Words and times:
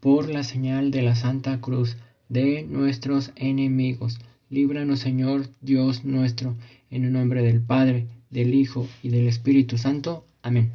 por 0.00 0.28
la 0.28 0.44
señal 0.44 0.90
de 0.90 1.02
la 1.02 1.14
Santa 1.14 1.60
Cruz 1.60 1.96
de 2.28 2.62
nuestros 2.62 3.32
enemigos. 3.36 4.18
Líbranos, 4.50 5.00
Señor 5.00 5.48
Dios 5.60 6.04
nuestro, 6.04 6.56
en 6.90 7.04
el 7.04 7.12
nombre 7.12 7.42
del 7.42 7.60
Padre, 7.60 8.06
del 8.30 8.54
Hijo 8.54 8.88
y 9.02 9.08
del 9.10 9.26
Espíritu 9.26 9.76
Santo. 9.76 10.24
Amén. 10.42 10.72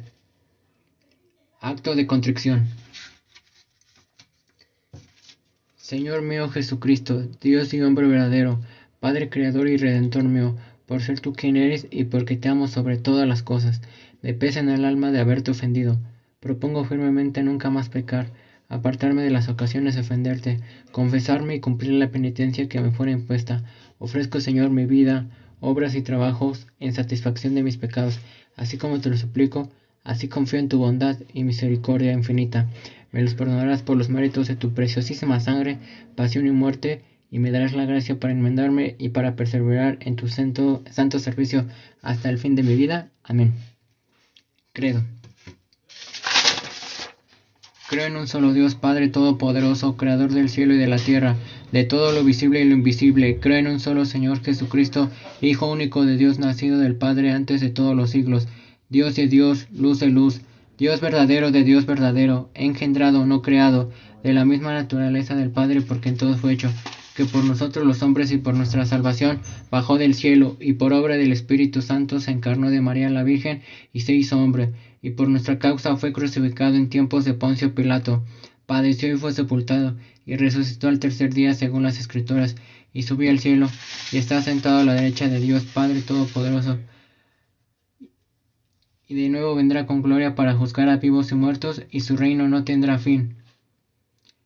Acto 1.60 1.94
de 1.94 2.06
contrición. 2.06 2.66
Señor 5.76 6.22
mío 6.22 6.48
Jesucristo, 6.48 7.26
Dios 7.40 7.72
y 7.74 7.80
hombre 7.80 8.06
verdadero, 8.06 8.60
Padre 9.00 9.28
Creador 9.28 9.68
y 9.68 9.76
Redentor 9.76 10.24
mío, 10.24 10.56
por 10.86 11.02
ser 11.02 11.20
tú 11.20 11.32
quien 11.32 11.56
eres 11.56 11.86
y 11.90 12.04
porque 12.04 12.36
te 12.36 12.48
amo 12.48 12.68
sobre 12.68 12.96
todas 12.96 13.26
las 13.28 13.42
cosas, 13.42 13.82
me 14.22 14.34
pesa 14.34 14.60
en 14.60 14.70
el 14.70 14.84
alma 14.84 15.10
de 15.10 15.20
haberte 15.20 15.50
ofendido. 15.50 15.98
Propongo 16.40 16.84
firmemente 16.84 17.42
nunca 17.42 17.70
más 17.70 17.88
pecar, 17.88 18.30
apartarme 18.68 19.22
de 19.22 19.30
las 19.30 19.48
ocasiones 19.48 19.94
de 19.94 20.02
ofenderte, 20.02 20.60
confesarme 20.92 21.54
y 21.54 21.60
cumplir 21.60 21.92
la 21.92 22.10
penitencia 22.10 22.68
que 22.68 22.80
me 22.80 22.90
fuera 22.90 23.12
impuesta. 23.12 23.64
Ofrezco, 23.98 24.40
Señor, 24.40 24.70
mi 24.70 24.86
vida, 24.86 25.28
obras 25.60 25.94
y 25.94 26.02
trabajos 26.02 26.66
en 26.80 26.92
satisfacción 26.92 27.54
de 27.54 27.62
mis 27.62 27.76
pecados, 27.76 28.18
así 28.56 28.76
como 28.76 29.00
te 29.00 29.10
lo 29.10 29.16
suplico, 29.16 29.70
así 30.02 30.28
confío 30.28 30.58
en 30.58 30.68
tu 30.68 30.78
bondad 30.78 31.16
y 31.32 31.44
misericordia 31.44 32.12
infinita. 32.12 32.68
Me 33.12 33.22
los 33.22 33.34
perdonarás 33.34 33.82
por 33.82 33.96
los 33.96 34.08
méritos 34.08 34.48
de 34.48 34.56
tu 34.56 34.74
preciosísima 34.74 35.40
sangre, 35.40 35.78
pasión 36.16 36.46
y 36.46 36.50
muerte, 36.50 37.02
y 37.30 37.38
me 37.38 37.50
darás 37.50 37.72
la 37.72 37.84
gracia 37.84 38.20
para 38.20 38.32
enmendarme 38.32 38.94
y 38.98 39.08
para 39.08 39.34
perseverar 39.34 39.98
en 40.00 40.16
tu 40.16 40.28
santo, 40.28 40.82
santo 40.90 41.18
servicio 41.18 41.66
hasta 42.00 42.28
el 42.30 42.38
fin 42.38 42.54
de 42.54 42.62
mi 42.62 42.76
vida. 42.76 43.10
Amén. 43.24 43.54
Creo 47.94 48.06
en 48.08 48.16
un 48.16 48.26
solo 48.26 48.52
Dios, 48.52 48.74
Padre 48.74 49.06
Todopoderoso, 49.06 49.96
Creador 49.96 50.32
del 50.32 50.48
cielo 50.48 50.74
y 50.74 50.78
de 50.78 50.88
la 50.88 50.98
tierra, 50.98 51.36
de 51.70 51.84
todo 51.84 52.10
lo 52.10 52.24
visible 52.24 52.60
y 52.60 52.64
lo 52.64 52.74
invisible. 52.74 53.38
Creo 53.38 53.58
en 53.58 53.68
un 53.68 53.78
solo 53.78 54.04
Señor 54.04 54.42
Jesucristo, 54.42 55.12
Hijo 55.40 55.70
único 55.70 56.04
de 56.04 56.16
Dios, 56.16 56.40
nacido 56.40 56.78
del 56.78 56.96
Padre 56.96 57.30
antes 57.30 57.60
de 57.60 57.70
todos 57.70 57.94
los 57.94 58.10
siglos, 58.10 58.48
Dios 58.88 59.14
de 59.14 59.28
Dios, 59.28 59.68
luz 59.72 60.00
de 60.00 60.08
luz, 60.08 60.40
Dios 60.76 61.00
verdadero 61.00 61.52
de 61.52 61.62
Dios 61.62 61.86
verdadero, 61.86 62.50
engendrado, 62.54 63.26
no 63.26 63.42
creado, 63.42 63.92
de 64.24 64.32
la 64.32 64.44
misma 64.44 64.72
naturaleza 64.72 65.36
del 65.36 65.50
Padre, 65.50 65.80
porque 65.80 66.08
en 66.08 66.16
todo 66.16 66.36
fue 66.36 66.52
hecho, 66.52 66.72
que 67.14 67.26
por 67.26 67.44
nosotros 67.44 67.86
los 67.86 68.02
hombres 68.02 68.32
y 68.32 68.38
por 68.38 68.54
nuestra 68.54 68.86
salvación 68.86 69.38
bajó 69.70 69.98
del 69.98 70.14
cielo, 70.14 70.56
y 70.58 70.72
por 70.72 70.92
obra 70.92 71.16
del 71.16 71.30
Espíritu 71.30 71.80
Santo 71.80 72.18
se 72.18 72.32
encarnó 72.32 72.70
de 72.70 72.80
María 72.80 73.08
la 73.08 73.22
Virgen 73.22 73.62
y 73.92 74.00
se 74.00 74.14
hizo 74.14 74.36
hombre 74.36 74.72
y 75.04 75.10
por 75.10 75.28
nuestra 75.28 75.58
causa 75.58 75.96
fue 75.96 76.14
crucificado 76.14 76.76
en 76.76 76.88
tiempos 76.88 77.26
de 77.26 77.34
Poncio 77.34 77.74
Pilato, 77.74 78.24
padeció 78.64 79.12
y 79.12 79.18
fue 79.18 79.34
sepultado, 79.34 79.98
y 80.24 80.36
resucitó 80.36 80.88
al 80.88 80.98
tercer 80.98 81.34
día 81.34 81.52
según 81.52 81.82
las 81.82 82.00
Escrituras, 82.00 82.56
y 82.94 83.02
subió 83.02 83.30
al 83.30 83.38
cielo, 83.38 83.68
y 84.12 84.16
está 84.16 84.40
sentado 84.40 84.78
a 84.78 84.84
la 84.84 84.94
derecha 84.94 85.28
de 85.28 85.40
Dios 85.40 85.64
Padre 85.64 86.00
Todopoderoso, 86.00 86.78
y 89.06 89.14
de 89.14 89.28
nuevo 89.28 89.54
vendrá 89.54 89.84
con 89.84 90.00
gloria 90.00 90.34
para 90.34 90.54
juzgar 90.54 90.88
a 90.88 90.96
vivos 90.96 91.30
y 91.32 91.34
muertos, 91.34 91.82
y 91.90 92.00
su 92.00 92.16
reino 92.16 92.48
no 92.48 92.64
tendrá 92.64 92.98
fin. 92.98 93.36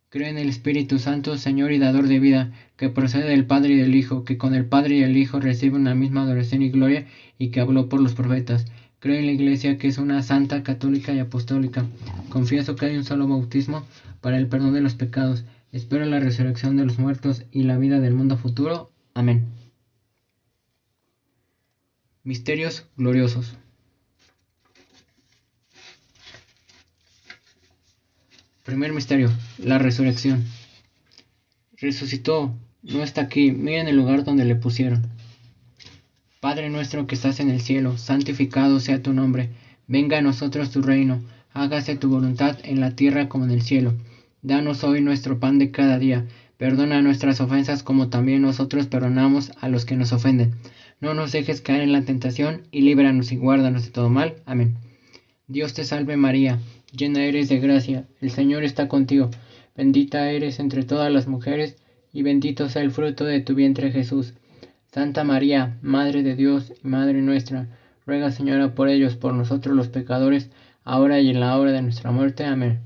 Creo 0.08 0.26
en 0.26 0.38
el 0.38 0.48
Espíritu 0.48 0.98
Santo, 0.98 1.38
Señor 1.38 1.70
y 1.70 1.78
dador 1.78 2.08
de 2.08 2.18
vida, 2.18 2.52
que 2.76 2.88
procede 2.88 3.28
del 3.28 3.46
Padre 3.46 3.74
y 3.74 3.76
del 3.76 3.94
Hijo, 3.94 4.24
que 4.24 4.38
con 4.38 4.56
el 4.56 4.66
Padre 4.66 4.96
y 4.96 5.02
el 5.04 5.16
Hijo 5.16 5.38
reciben 5.38 5.84
la 5.84 5.94
misma 5.94 6.22
adoración 6.22 6.62
y 6.62 6.70
gloria, 6.70 7.06
y 7.38 7.50
que 7.50 7.60
habló 7.60 7.88
por 7.88 8.00
los 8.00 8.14
profetas 8.14 8.66
Creo 9.00 9.16
en 9.16 9.26
la 9.26 9.32
Iglesia 9.32 9.78
que 9.78 9.86
es 9.86 9.98
una 9.98 10.22
santa, 10.22 10.62
católica 10.64 11.12
y 11.12 11.20
apostólica. 11.20 11.86
Confieso 12.30 12.74
que 12.74 12.86
hay 12.86 12.96
un 12.96 13.04
solo 13.04 13.28
bautismo 13.28 13.86
para 14.20 14.38
el 14.38 14.48
perdón 14.48 14.74
de 14.74 14.80
los 14.80 14.94
pecados. 14.94 15.44
Espero 15.70 16.04
la 16.04 16.18
resurrección 16.18 16.76
de 16.76 16.84
los 16.84 16.98
muertos 16.98 17.44
y 17.52 17.62
la 17.62 17.78
vida 17.78 18.00
del 18.00 18.14
mundo 18.14 18.36
futuro. 18.36 18.90
Amén. 19.14 19.46
Misterios 22.24 22.86
gloriosos. 22.96 23.56
Primer 28.64 28.92
misterio, 28.92 29.30
la 29.58 29.78
resurrección. 29.78 30.44
Resucitó, 31.76 32.54
no 32.82 33.02
está 33.02 33.22
aquí, 33.22 33.52
miren 33.52 33.88
el 33.88 33.96
lugar 33.96 34.24
donde 34.24 34.44
le 34.44 34.56
pusieron. 34.56 35.17
Padre 36.40 36.70
nuestro 36.70 37.08
que 37.08 37.16
estás 37.16 37.40
en 37.40 37.50
el 37.50 37.60
cielo, 37.60 37.98
santificado 37.98 38.78
sea 38.78 39.02
tu 39.02 39.12
nombre, 39.12 39.50
venga 39.88 40.18
a 40.18 40.22
nosotros 40.22 40.70
tu 40.70 40.82
reino, 40.82 41.20
hágase 41.52 41.96
tu 41.96 42.08
voluntad 42.08 42.56
en 42.62 42.78
la 42.78 42.94
tierra 42.94 43.28
como 43.28 43.44
en 43.44 43.50
el 43.50 43.62
cielo. 43.62 43.94
Danos 44.42 44.84
hoy 44.84 45.00
nuestro 45.00 45.40
pan 45.40 45.58
de 45.58 45.72
cada 45.72 45.98
día, 45.98 46.26
perdona 46.56 47.02
nuestras 47.02 47.40
ofensas 47.40 47.82
como 47.82 48.08
también 48.08 48.42
nosotros 48.42 48.86
perdonamos 48.86 49.50
a 49.60 49.68
los 49.68 49.84
que 49.84 49.96
nos 49.96 50.12
ofenden. 50.12 50.54
No 51.00 51.12
nos 51.12 51.32
dejes 51.32 51.60
caer 51.60 51.80
en 51.80 51.90
la 51.90 52.02
tentación 52.02 52.62
y 52.70 52.82
líbranos 52.82 53.32
y 53.32 53.36
guárdanos 53.36 53.86
de 53.86 53.90
todo 53.90 54.08
mal. 54.08 54.36
Amén. 54.46 54.76
Dios 55.48 55.74
te 55.74 55.82
salve 55.82 56.16
María, 56.16 56.60
llena 56.96 57.24
eres 57.24 57.48
de 57.48 57.58
gracia, 57.58 58.06
el 58.20 58.30
Señor 58.30 58.62
está 58.62 58.86
contigo, 58.86 59.28
bendita 59.76 60.30
eres 60.30 60.60
entre 60.60 60.84
todas 60.84 61.10
las 61.12 61.26
mujeres, 61.26 61.78
y 62.12 62.22
bendito 62.22 62.68
sea 62.68 62.82
el 62.82 62.92
fruto 62.92 63.24
de 63.24 63.40
tu 63.40 63.56
vientre 63.56 63.90
Jesús. 63.90 64.34
Santa 64.90 65.22
María, 65.22 65.76
Madre 65.82 66.22
de 66.22 66.34
Dios 66.34 66.72
y 66.82 66.88
Madre 66.88 67.20
nuestra, 67.20 67.68
ruega 68.06 68.32
Señora 68.32 68.74
por 68.74 68.88
ellos, 68.88 69.16
por 69.16 69.34
nosotros 69.34 69.76
los 69.76 69.88
pecadores, 69.88 70.48
ahora 70.82 71.20
y 71.20 71.28
en 71.28 71.40
la 71.40 71.58
hora 71.58 71.72
de 71.72 71.82
nuestra 71.82 72.10
muerte. 72.10 72.46
Amén. 72.46 72.80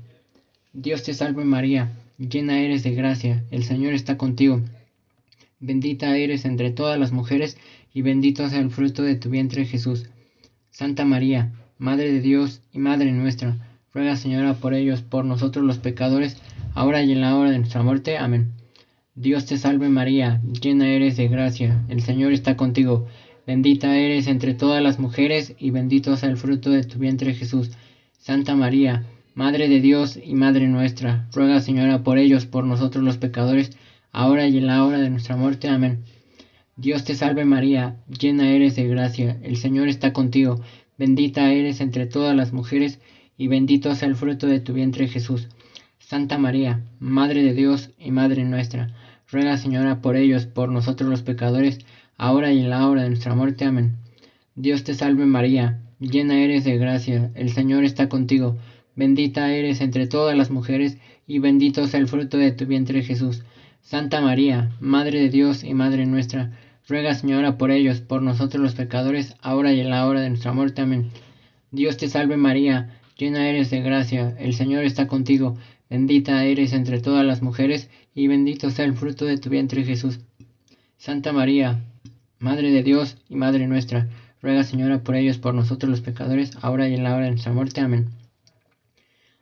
Dios 0.73 1.03
te 1.03 1.13
salve 1.13 1.45
María, 1.45 1.91
llena 2.17 2.59
eres 2.59 2.83
de 2.83 2.93
gracia, 2.93 3.45
el 3.51 3.63
Señor 3.63 3.93
está 3.93 4.17
contigo. 4.17 4.61
Bendita 5.61 6.17
eres 6.17 6.43
entre 6.43 6.71
todas 6.71 6.99
las 6.99 7.13
mujeres, 7.13 7.57
y 7.93 8.01
bendito 8.01 8.49
sea 8.49 8.59
el 8.59 8.69
fruto 8.69 9.01
de 9.01 9.15
tu 9.15 9.29
vientre 9.29 9.65
Jesús. 9.65 10.09
Santa 10.71 11.05
María, 11.05 11.53
Madre 11.77 12.11
de 12.11 12.19
Dios 12.19 12.61
y 12.73 12.79
Madre 12.79 13.13
nuestra, 13.13 13.55
ruega 13.93 14.17
Señora 14.17 14.55
por 14.55 14.73
ellos, 14.73 15.01
por 15.03 15.23
nosotros 15.23 15.63
los 15.63 15.77
pecadores, 15.77 16.35
ahora 16.73 17.01
y 17.01 17.13
en 17.13 17.21
la 17.21 17.37
hora 17.37 17.51
de 17.51 17.59
nuestra 17.59 17.81
muerte. 17.81 18.17
Amén. 18.17 18.51
Dios 19.15 19.45
te 19.45 19.57
salve 19.57 19.89
María, 19.89 20.41
llena 20.59 20.89
eres 20.89 21.17
de 21.17 21.27
gracia, 21.27 21.85
el 21.87 22.01
Señor 22.01 22.33
está 22.33 22.57
contigo, 22.57 23.05
bendita 23.45 23.95
eres 23.95 24.25
entre 24.25 24.55
todas 24.55 24.81
las 24.81 24.97
mujeres 24.97 25.53
y 25.59 25.69
bendito 25.69 26.17
sea 26.17 26.29
el 26.29 26.37
fruto 26.37 26.71
de 26.71 26.83
tu 26.83 26.97
vientre 26.97 27.35
Jesús. 27.35 27.69
Santa 28.17 28.55
María, 28.55 29.05
Madre 29.35 29.67
de 29.69 29.81
Dios 29.81 30.17
y 30.17 30.33
Madre 30.33 30.67
nuestra, 30.67 31.27
ruega 31.31 31.61
Señora 31.61 32.01
por 32.01 32.17
ellos, 32.17 32.47
por 32.47 32.63
nosotros 32.63 33.03
los 33.03 33.17
pecadores, 33.17 33.77
ahora 34.11 34.47
y 34.47 34.57
en 34.57 34.65
la 34.65 34.83
hora 34.83 34.97
de 34.97 35.11
nuestra 35.11 35.35
muerte. 35.35 35.67
Amén. 35.67 36.05
Dios 36.75 37.03
te 37.03 37.13
salve 37.13 37.45
María, 37.45 37.97
llena 38.19 38.49
eres 38.49 38.75
de 38.75 38.87
gracia, 38.87 39.37
el 39.43 39.57
Señor 39.57 39.89
está 39.89 40.11
contigo, 40.11 40.59
bendita 40.97 41.53
eres 41.53 41.81
entre 41.81 42.07
todas 42.07 42.35
las 42.35 42.51
mujeres 42.51 42.99
y 43.37 43.45
bendito 43.45 43.93
sea 43.93 44.09
el 44.09 44.15
fruto 44.15 44.47
de 44.47 44.59
tu 44.59 44.73
vientre 44.73 45.07
Jesús. 45.07 45.49
Santa 45.99 46.39
María, 46.39 46.81
Madre 46.99 47.43
de 47.43 47.53
Dios 47.53 47.91
y 47.99 48.09
Madre 48.09 48.43
nuestra, 48.43 48.93
ruega 49.33 49.57
Señora 49.57 49.99
por 49.99 50.15
ellos, 50.15 50.45
por 50.45 50.69
nosotros 50.69 51.09
los 51.09 51.23
pecadores, 51.23 51.79
ahora 52.17 52.51
y 52.53 52.59
en 52.59 52.69
la 52.69 52.87
hora 52.87 53.01
de 53.01 53.09
nuestra 53.09 53.33
muerte. 53.33 53.65
Amén. 53.65 53.95
Dios 54.55 54.83
te 54.83 54.93
salve 54.93 55.25
María, 55.25 55.79
llena 55.99 56.39
eres 56.39 56.63
de 56.63 56.77
gracia, 56.77 57.31
el 57.33 57.49
Señor 57.49 57.83
está 57.83 58.07
contigo, 58.07 58.57
bendita 58.95 59.51
eres 59.51 59.81
entre 59.81 60.05
todas 60.05 60.37
las 60.37 60.51
mujeres, 60.51 60.99
y 61.25 61.39
bendito 61.39 61.87
sea 61.87 61.99
el 61.99 62.07
fruto 62.07 62.37
de 62.37 62.51
tu 62.51 62.67
vientre 62.67 63.01
Jesús. 63.01 63.43
Santa 63.81 64.21
María, 64.21 64.71
Madre 64.79 65.19
de 65.19 65.29
Dios 65.29 65.63
y 65.63 65.73
Madre 65.73 66.05
nuestra, 66.05 66.51
ruega 66.87 67.15
Señora 67.15 67.57
por 67.57 67.71
ellos, 67.71 68.01
por 68.01 68.21
nosotros 68.21 68.61
los 68.61 68.75
pecadores, 68.75 69.35
ahora 69.41 69.73
y 69.73 69.79
en 69.79 69.89
la 69.89 70.05
hora 70.05 70.21
de 70.21 70.29
nuestra 70.29 70.53
muerte. 70.53 70.83
Amén. 70.83 71.09
Dios 71.71 71.97
te 71.97 72.07
salve 72.07 72.37
María, 72.37 72.99
llena 73.17 73.49
eres 73.49 73.71
de 73.71 73.81
gracia, 73.81 74.35
el 74.37 74.53
Señor 74.53 74.83
está 74.83 75.07
contigo, 75.07 75.57
Bendita 75.93 76.43
eres 76.43 76.73
entre 76.73 76.99
todas 76.99 77.23
las 77.23 77.43
mujeres, 77.43 77.87
y 78.15 78.27
bendito 78.27 78.69
sea 78.69 78.85
el 78.85 78.95
fruto 78.95 79.25
de 79.25 79.37
tu 79.37 79.49
vientre 79.49 79.83
Jesús. 79.83 80.19
Santa 80.97 81.33
María, 81.33 81.83
Madre 82.39 82.71
de 82.71 82.83
Dios 82.83 83.17
y 83.29 83.35
Madre 83.35 83.67
nuestra, 83.67 84.09
ruega 84.41 84.63
Señora 84.63 85.03
por 85.03 85.15
ellos, 85.15 85.37
por 85.37 85.53
nosotros 85.53 85.89
los 85.89 86.01
pecadores, 86.01 86.51
ahora 86.61 86.87
y 86.89 86.93
en 86.93 87.03
la 87.03 87.15
hora 87.15 87.25
de 87.25 87.31
nuestra 87.31 87.53
muerte. 87.53 87.81
Amén. 87.81 88.09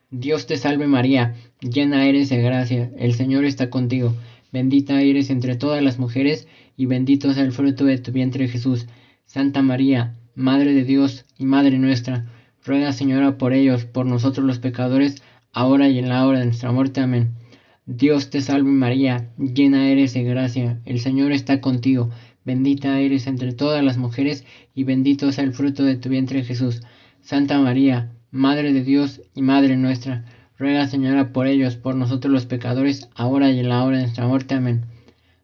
Dios 0.10 0.46
te 0.46 0.58
salve 0.58 0.88
María, 0.88 1.36
llena 1.62 2.06
eres 2.06 2.30
de 2.30 2.42
gracia, 2.42 2.92
el 2.98 3.14
Señor 3.14 3.46
está 3.46 3.70
contigo, 3.70 4.14
bendita 4.52 5.02
eres 5.02 5.30
entre 5.30 5.56
todas 5.56 5.82
las 5.82 6.00
mujeres, 6.00 6.48
y 6.78 6.86
bendito 6.86 7.34
sea 7.34 7.44
el 7.44 7.52
fruto 7.52 7.86
de 7.86 7.98
tu 7.98 8.12
vientre 8.12 8.48
Jesús. 8.48 8.88
Santa 9.26 9.62
María, 9.62 10.16
Madre 10.36 10.74
de 10.74 10.84
Dios 10.84 11.26
y 11.38 11.46
Madre 11.46 11.78
nuestra, 11.80 12.26
ruega 12.66 12.94
Señora 12.94 13.38
por 13.38 13.54
ellos, 13.54 13.86
por 13.86 14.06
nosotros 14.06 14.46
los 14.46 14.60
pecadores, 14.60 15.24
ahora 15.54 15.90
y 15.90 16.00
en 16.00 16.10
la 16.10 16.26
hora 16.28 16.40
de 16.40 16.46
nuestra 16.46 16.72
muerte. 16.72 17.02
Amén. 17.02 17.41
Dios 17.88 18.30
te 18.30 18.42
salve 18.42 18.70
María, 18.70 19.32
llena 19.40 19.90
eres 19.90 20.14
de 20.14 20.24
gracia, 20.24 20.80
el 20.86 21.00
Señor 21.00 21.32
está 21.32 21.62
contigo, 21.62 22.12
bendita 22.46 23.00
eres 23.00 23.26
entre 23.26 23.54
todas 23.54 23.84
las 23.84 23.98
mujeres, 23.98 24.46
y 24.76 24.84
bendito 24.84 25.32
sea 25.32 25.44
el 25.44 25.54
fruto 25.54 25.84
de 25.84 25.96
tu 25.96 26.10
vientre 26.10 26.44
Jesús. 26.44 26.84
Santa 27.22 27.60
María, 27.60 28.12
Madre 28.30 28.72
de 28.72 28.84
Dios 28.84 29.22
y 29.34 29.42
Madre 29.42 29.78
nuestra, 29.78 30.26
Ruega, 30.60 30.86
Señora, 30.88 31.34
por 31.34 31.48
ellos, 31.48 31.76
por 31.76 31.96
nosotros 31.96 32.32
los 32.32 32.46
pecadores, 32.46 33.10
ahora 33.16 33.50
y 33.50 33.60
en 33.60 33.70
la 33.70 33.84
hora 33.84 33.98
de 33.98 34.04
nuestra 34.04 34.28
muerte. 34.28 34.54
Amén. 34.54 34.86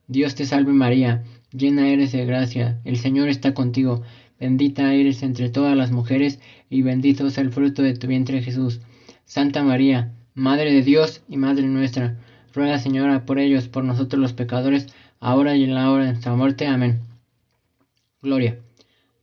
Dios 0.07 0.35
te 0.35 0.45
salve 0.45 0.73
María, 0.73 1.23
llena 1.51 1.89
eres 1.89 2.11
de 2.11 2.23
gracia, 2.23 2.79
el 2.85 2.97
Señor 2.97 3.29
está 3.29 3.55
contigo, 3.55 4.03
bendita 4.39 4.93
eres 4.93 5.23
entre 5.23 5.49
todas 5.49 5.75
las 5.75 5.91
mujeres, 5.91 6.39
y 6.69 6.83
bendito 6.83 7.25
es 7.25 7.39
el 7.39 7.51
fruto 7.51 7.81
de 7.81 7.95
tu 7.95 8.05
vientre 8.05 8.43
Jesús. 8.43 8.79
Santa 9.25 9.63
María, 9.63 10.13
Madre 10.35 10.71
de 10.71 10.83
Dios 10.83 11.23
y 11.27 11.37
Madre 11.37 11.65
nuestra, 11.65 12.19
ruega 12.57 12.79
Señora 12.79 13.25
por 13.25 13.39
ellos, 13.39 13.67
por 13.69 13.83
nosotros 13.85 14.19
los 14.21 14.33
pecadores, 14.33 14.87
ahora 15.19 15.55
y 15.55 15.63
en 15.63 15.75
la 15.75 15.89
hora 15.91 16.05
de 16.05 16.11
nuestra 16.11 16.35
muerte. 16.35 16.67
Amén. 16.67 16.99
Gloria. 18.21 18.59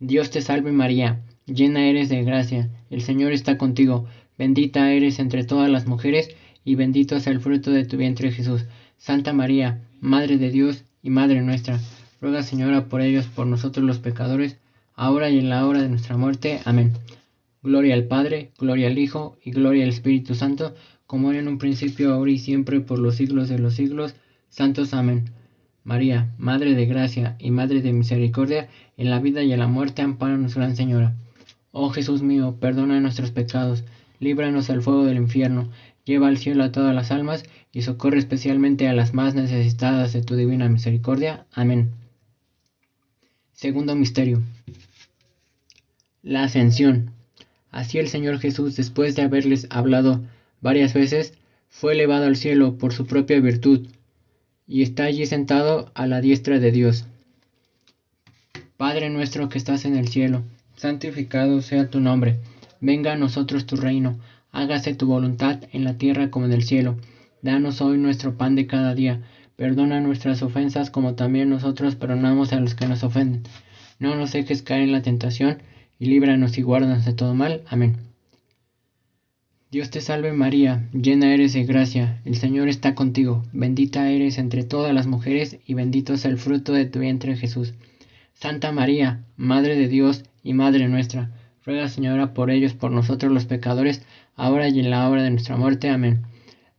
Dios 0.00 0.30
te 0.30 0.40
salve 0.40 0.72
María, 0.72 1.20
llena 1.46 1.86
eres 1.86 2.08
de 2.08 2.22
gracia, 2.24 2.70
el 2.90 3.02
Señor 3.02 3.32
está 3.32 3.58
contigo, 3.58 4.06
Bendita 4.36 4.92
eres 4.92 5.18
entre 5.18 5.44
todas 5.44 5.70
las 5.70 5.86
mujeres, 5.86 6.34
y 6.64 6.74
bendito 6.74 7.16
es 7.16 7.26
el 7.26 7.40
fruto 7.40 7.70
de 7.70 7.84
tu 7.84 7.96
vientre 7.96 8.32
Jesús. 8.32 8.64
Santa 8.98 9.32
María, 9.32 9.82
Madre 10.00 10.38
de 10.38 10.50
Dios 10.50 10.84
y 11.02 11.10
Madre 11.10 11.40
nuestra, 11.40 11.78
ruega 12.20 12.42
Señora 12.42 12.88
por 12.88 13.00
ellos, 13.00 13.26
por 13.26 13.46
nosotros 13.46 13.84
los 13.84 13.98
pecadores, 13.98 14.58
ahora 14.94 15.30
y 15.30 15.38
en 15.38 15.48
la 15.48 15.66
hora 15.66 15.82
de 15.82 15.88
nuestra 15.88 16.16
muerte. 16.16 16.60
Amén. 16.64 16.92
Gloria 17.62 17.94
al 17.94 18.04
Padre, 18.04 18.50
gloria 18.58 18.88
al 18.88 18.98
Hijo 18.98 19.38
y 19.44 19.52
gloria 19.52 19.84
al 19.84 19.90
Espíritu 19.90 20.34
Santo, 20.34 20.74
como 21.06 21.30
era 21.30 21.40
en 21.40 21.48
un 21.48 21.58
principio, 21.58 22.12
ahora 22.12 22.30
y 22.30 22.38
siempre, 22.38 22.80
por 22.80 22.98
los 22.98 23.16
siglos 23.16 23.48
de 23.48 23.58
los 23.58 23.74
siglos. 23.74 24.14
Santos. 24.48 24.94
Amén. 24.94 25.30
María, 25.84 26.32
Madre 26.38 26.74
de 26.74 26.86
Gracia 26.86 27.36
y 27.38 27.50
Madre 27.50 27.82
de 27.82 27.92
Misericordia, 27.92 28.68
en 28.96 29.10
la 29.10 29.20
vida 29.20 29.42
y 29.42 29.52
en 29.52 29.58
la 29.58 29.66
muerte, 29.66 30.02
amparanos, 30.02 30.54
Gran 30.54 30.76
Señora. 30.76 31.14
Oh 31.72 31.90
Jesús 31.90 32.22
mío, 32.22 32.56
perdona 32.60 33.00
nuestros 33.00 33.30
pecados 33.32 33.84
líbranos 34.20 34.66
del 34.68 34.82
fuego 34.82 35.04
del 35.04 35.18
infierno, 35.18 35.70
lleva 36.04 36.28
al 36.28 36.38
cielo 36.38 36.64
a 36.64 36.72
todas 36.72 36.94
las 36.94 37.10
almas 37.10 37.44
y 37.72 37.82
socorre 37.82 38.18
especialmente 38.18 38.88
a 38.88 38.92
las 38.92 39.14
más 39.14 39.34
necesitadas 39.34 40.12
de 40.12 40.22
tu 40.22 40.36
divina 40.36 40.68
misericordia. 40.68 41.46
Amén. 41.52 41.92
Segundo 43.52 43.94
misterio. 43.94 44.42
La 46.22 46.44
ascensión. 46.44 47.10
Así 47.70 47.98
el 47.98 48.08
Señor 48.08 48.38
Jesús, 48.38 48.76
después 48.76 49.16
de 49.16 49.22
haberles 49.22 49.66
hablado 49.70 50.22
varias 50.64 50.94
veces, 50.94 51.34
fue 51.68 51.92
elevado 51.92 52.24
al 52.24 52.34
cielo 52.34 52.76
por 52.78 52.92
su 52.92 53.06
propia 53.06 53.38
virtud, 53.38 53.86
y 54.66 54.82
está 54.82 55.04
allí 55.04 55.26
sentado 55.26 55.92
a 55.94 56.08
la 56.08 56.20
diestra 56.20 56.58
de 56.58 56.72
Dios. 56.72 57.06
Padre 58.76 59.10
nuestro 59.10 59.48
que 59.48 59.58
estás 59.58 59.84
en 59.84 59.94
el 59.94 60.08
cielo, 60.08 60.42
santificado 60.74 61.62
sea 61.62 61.88
tu 61.90 62.00
nombre 62.00 62.40
Venga 62.86 63.12
a 63.12 63.16
nosotros 63.16 63.64
tu 63.64 63.76
reino, 63.76 64.18
hágase 64.52 64.94
tu 64.94 65.06
voluntad 65.06 65.58
en 65.72 65.84
la 65.84 65.96
tierra 65.96 66.30
como 66.30 66.44
en 66.44 66.52
el 66.52 66.64
cielo. 66.64 66.96
Danos 67.40 67.80
hoy 67.80 67.96
nuestro 67.96 68.36
pan 68.36 68.56
de 68.56 68.66
cada 68.66 68.94
día. 68.94 69.22
Perdona 69.56 70.00
nuestras 70.00 70.42
ofensas 70.42 70.90
como 70.90 71.14
también 71.14 71.48
nosotros 71.48 71.94
perdonamos 71.94 72.52
a 72.52 72.60
los 72.60 72.74
que 72.74 72.86
nos 72.86 73.02
ofenden. 73.02 73.42
No 73.98 74.16
nos 74.16 74.32
dejes 74.32 74.60
caer 74.60 74.82
en 74.82 74.92
la 74.92 75.00
tentación 75.00 75.62
y 75.98 76.06
líbranos 76.06 76.58
y 76.58 76.62
guárdanos 76.62 77.06
de 77.06 77.14
todo 77.14 77.34
mal. 77.34 77.62
Amén. 77.68 78.13
Dios 79.74 79.90
te 79.90 80.00
salve 80.00 80.32
María, 80.32 80.88
llena 80.92 81.34
eres 81.34 81.52
de 81.52 81.64
gracia, 81.64 82.20
el 82.24 82.36
Señor 82.36 82.68
está 82.68 82.94
contigo, 82.94 83.42
bendita 83.52 84.08
eres 84.08 84.38
entre 84.38 84.62
todas 84.62 84.94
las 84.94 85.08
mujeres 85.08 85.58
y 85.66 85.74
bendito 85.74 86.14
es 86.14 86.24
el 86.24 86.38
fruto 86.38 86.72
de 86.72 86.84
tu 86.84 87.00
vientre 87.00 87.34
Jesús. 87.34 87.74
Santa 88.34 88.70
María, 88.70 89.24
Madre 89.36 89.74
de 89.74 89.88
Dios 89.88 90.22
y 90.44 90.52
Madre 90.52 90.86
nuestra, 90.86 91.32
Ruega, 91.66 91.88
Señora, 91.88 92.34
por 92.34 92.52
ellos, 92.52 92.72
por 92.72 92.92
nosotros 92.92 93.32
los 93.32 93.46
pecadores, 93.46 94.06
ahora 94.36 94.68
y 94.68 94.78
en 94.78 94.90
la 94.90 95.08
hora 95.08 95.24
de 95.24 95.32
nuestra 95.32 95.56
muerte. 95.56 95.88
Amén. 95.88 96.22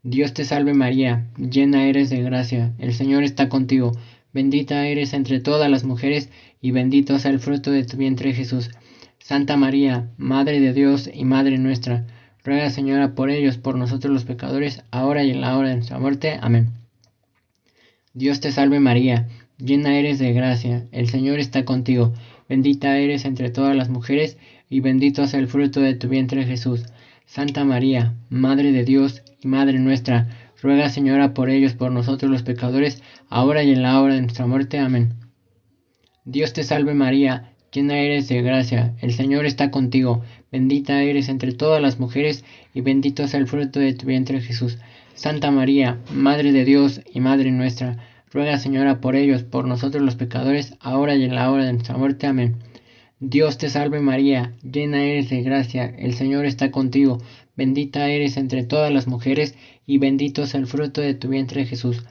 Dios 0.03 0.33
te 0.33 0.45
salve 0.45 0.73
María, 0.73 1.27
llena 1.37 1.87
eres 1.87 2.09
de 2.09 2.23
gracia, 2.23 2.71
el 2.79 2.93
Señor 2.93 3.25
está 3.25 3.49
contigo, 3.49 3.91
bendita 4.31 4.87
eres 4.87 5.11
entre 5.11 5.41
todas 5.41 5.69
las 5.69 5.83
mujeres, 5.83 6.29
y 6.61 6.71
bendito 6.71 7.17
es 7.17 7.25
el 7.25 7.39
fruto 7.39 7.71
de 7.71 7.83
tu 7.83 7.97
vientre 7.97 8.33
Jesús. 8.33 8.71
Santa 9.19 9.57
María, 9.57 10.11
Madre 10.17 10.61
de 10.61 10.71
Dios 10.71 11.09
y 11.13 11.25
Madre 11.25 11.57
nuestra, 11.57 12.05
ruega 12.45 12.69
Señora 12.69 13.15
por 13.15 13.31
ellos, 13.31 13.57
por 13.57 13.75
nosotros 13.75 14.13
los 14.13 14.23
pecadores, 14.23 14.83
ahora 14.91 15.23
y 15.23 15.31
en 15.31 15.41
la 15.41 15.57
hora 15.57 15.69
de 15.69 15.75
nuestra 15.75 15.99
muerte. 15.99 16.37
Amén. 16.39 16.69
Dios 18.13 18.39
te 18.39 18.51
salve 18.51 18.79
María, 18.79 19.27
llena 19.57 19.97
eres 19.97 20.19
de 20.19 20.31
gracia, 20.31 20.85
el 20.91 21.09
Señor 21.09 21.39
está 21.39 21.65
contigo, 21.65 22.13
bendita 22.47 22.97
eres 22.97 23.25
entre 23.25 23.49
todas 23.49 23.75
las 23.75 23.89
mujeres, 23.89 24.37
y 24.69 24.79
bendito 24.79 25.23
es 25.23 25.33
el 25.33 25.47
fruto 25.47 25.81
de 25.81 25.95
tu 25.95 26.07
vientre 26.07 26.45
Jesús. 26.45 26.85
Santa 27.25 27.65
María, 27.65 28.13
Madre 28.29 28.71
de 28.71 28.85
Dios 28.85 29.23
y 29.41 29.47
Madre 29.47 29.79
nuestra, 29.79 30.29
ruega 30.61 30.89
Señora 30.89 31.33
por 31.33 31.49
ellos, 31.49 31.73
por 31.73 31.91
nosotros 31.91 32.31
los 32.31 32.43
pecadores, 32.43 33.01
ahora 33.27 33.63
y 33.63 33.71
en 33.71 33.81
la 33.81 33.99
hora 33.99 34.13
de 34.13 34.21
nuestra 34.21 34.45
muerte. 34.45 34.77
Amén. 34.77 35.15
Dios 36.23 36.53
te 36.53 36.63
salve 36.63 36.93
María, 36.93 37.53
llena 37.71 37.97
eres 37.97 38.27
de 38.27 38.41
gracia, 38.41 38.95
el 39.01 39.13
Señor 39.13 39.45
está 39.45 39.71
contigo, 39.71 40.23
bendita 40.55 41.03
eres 41.03 41.27
entre 41.27 41.51
todas 41.51 41.81
las 41.81 41.99
mujeres, 41.99 42.45
y 42.73 42.79
bendito 42.79 43.23
es 43.23 43.33
el 43.33 43.45
fruto 43.45 43.81
de 43.81 43.93
tu 43.93 44.05
vientre 44.05 44.39
Jesús. 44.39 44.77
Santa 45.13 45.51
María, 45.51 45.99
Madre 46.13 46.53
de 46.53 46.63
Dios 46.63 47.01
y 47.13 47.19
Madre 47.19 47.51
nuestra, 47.51 47.97
ruega 48.31 48.57
Señora 48.57 49.01
por 49.01 49.17
ellos, 49.17 49.43
por 49.43 49.67
nosotros 49.67 50.01
los 50.01 50.15
pecadores, 50.15 50.77
ahora 50.79 51.13
y 51.15 51.25
en 51.25 51.35
la 51.35 51.51
hora 51.51 51.65
de 51.65 51.73
nuestra 51.73 51.97
muerte. 51.97 52.25
Amén. 52.27 52.55
Dios 53.19 53.57
te 53.57 53.67
salve 53.67 53.99
María, 53.99 54.53
llena 54.63 55.03
eres 55.03 55.29
de 55.29 55.41
gracia, 55.41 55.93
el 55.97 56.13
Señor 56.13 56.45
está 56.45 56.71
contigo, 56.71 57.21
bendita 57.57 58.07
eres 58.07 58.37
entre 58.37 58.63
todas 58.63 58.93
las 58.93 59.07
mujeres, 59.07 59.55
y 59.85 59.97
bendito 59.97 60.43
es 60.43 60.55
el 60.55 60.67
fruto 60.67 61.01
de 61.01 61.15
tu 61.15 61.27
vientre 61.27 61.65
Jesús. 61.65 62.05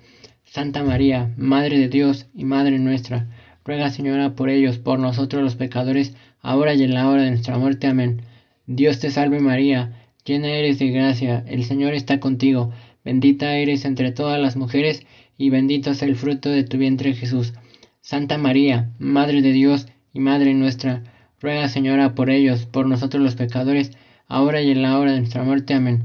Santa 0.44 0.82
María, 0.82 1.32
Madre 1.38 1.78
de 1.78 1.88
Dios 1.88 2.26
y 2.34 2.44
Madre 2.44 2.78
nuestra, 2.78 3.26
ruega 3.64 3.88
Señora 3.88 4.34
por 4.34 4.50
ellos, 4.50 4.76
por 4.76 4.98
nosotros 4.98 5.42
los 5.42 5.56
pecadores, 5.56 6.14
ahora 6.42 6.74
y 6.74 6.82
en 6.82 6.92
la 6.92 7.08
hora 7.08 7.22
de 7.22 7.30
nuestra 7.30 7.56
muerte. 7.56 7.86
Amén. 7.86 8.20
Dios 8.66 8.98
te 8.98 9.10
salve 9.10 9.40
María, 9.40 9.92
llena 10.24 10.48
eres 10.48 10.78
de 10.78 10.88
gracia, 10.88 11.44
el 11.46 11.64
Señor 11.64 11.92
está 11.92 12.18
contigo, 12.18 12.72
bendita 13.04 13.54
eres 13.56 13.84
entre 13.84 14.10
todas 14.10 14.40
las 14.40 14.56
mujeres, 14.56 15.06
y 15.36 15.50
bendito 15.50 15.90
es 15.90 16.00
el 16.02 16.16
fruto 16.16 16.48
de 16.48 16.64
tu 16.64 16.78
vientre 16.78 17.12
Jesús. 17.12 17.52
Santa 18.00 18.38
María, 18.38 18.90
Madre 18.98 19.42
de 19.42 19.52
Dios 19.52 19.86
y 20.14 20.20
Madre 20.20 20.54
nuestra, 20.54 21.02
ruega 21.40 21.68
Señora 21.68 22.14
por 22.14 22.30
ellos, 22.30 22.64
por 22.64 22.86
nosotros 22.86 23.22
los 23.22 23.34
pecadores, 23.34 23.90
ahora 24.28 24.62
y 24.62 24.70
en 24.70 24.80
la 24.80 24.98
hora 24.98 25.12
de 25.12 25.18
nuestra 25.18 25.42
muerte. 25.42 25.74
Amén. 25.74 26.04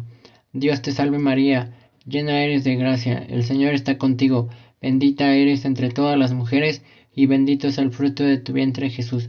Dios 0.51 0.81
te 0.81 0.91
salve 0.91 1.17
María, 1.17 1.71
llena 2.05 2.41
eres 2.41 2.65
de 2.65 2.75
gracia, 2.75 3.25
el 3.29 3.43
Señor 3.43 3.73
está 3.73 3.97
contigo, 3.97 4.49
bendita 4.81 5.33
eres 5.33 5.63
entre 5.63 5.91
todas 5.91 6.17
las 6.17 6.33
mujeres, 6.33 6.81
y 7.15 7.25
bendito 7.25 7.69
es 7.69 7.77
el 7.77 7.91
fruto 7.91 8.23
de 8.23 8.37
tu 8.37 8.51
vientre 8.51 8.89
Jesús. 8.89 9.27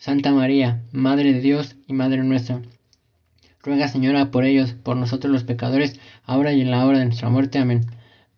Santa 0.00 0.32
María, 0.32 0.80
Madre 0.92 1.34
de 1.34 1.42
Dios 1.42 1.76
y 1.86 1.92
Madre 1.92 2.22
nuestra, 2.24 2.62
ruega 3.62 3.86
Señora 3.86 4.30
por 4.30 4.46
ellos, 4.46 4.72
por 4.72 4.96
nosotros 4.96 5.30
los 5.30 5.44
pecadores, 5.44 6.00
ahora 6.24 6.54
y 6.54 6.62
en 6.62 6.70
la 6.70 6.86
hora 6.86 7.00
de 7.00 7.04
nuestra 7.04 7.28
muerte. 7.28 7.58
Amén. 7.58 7.82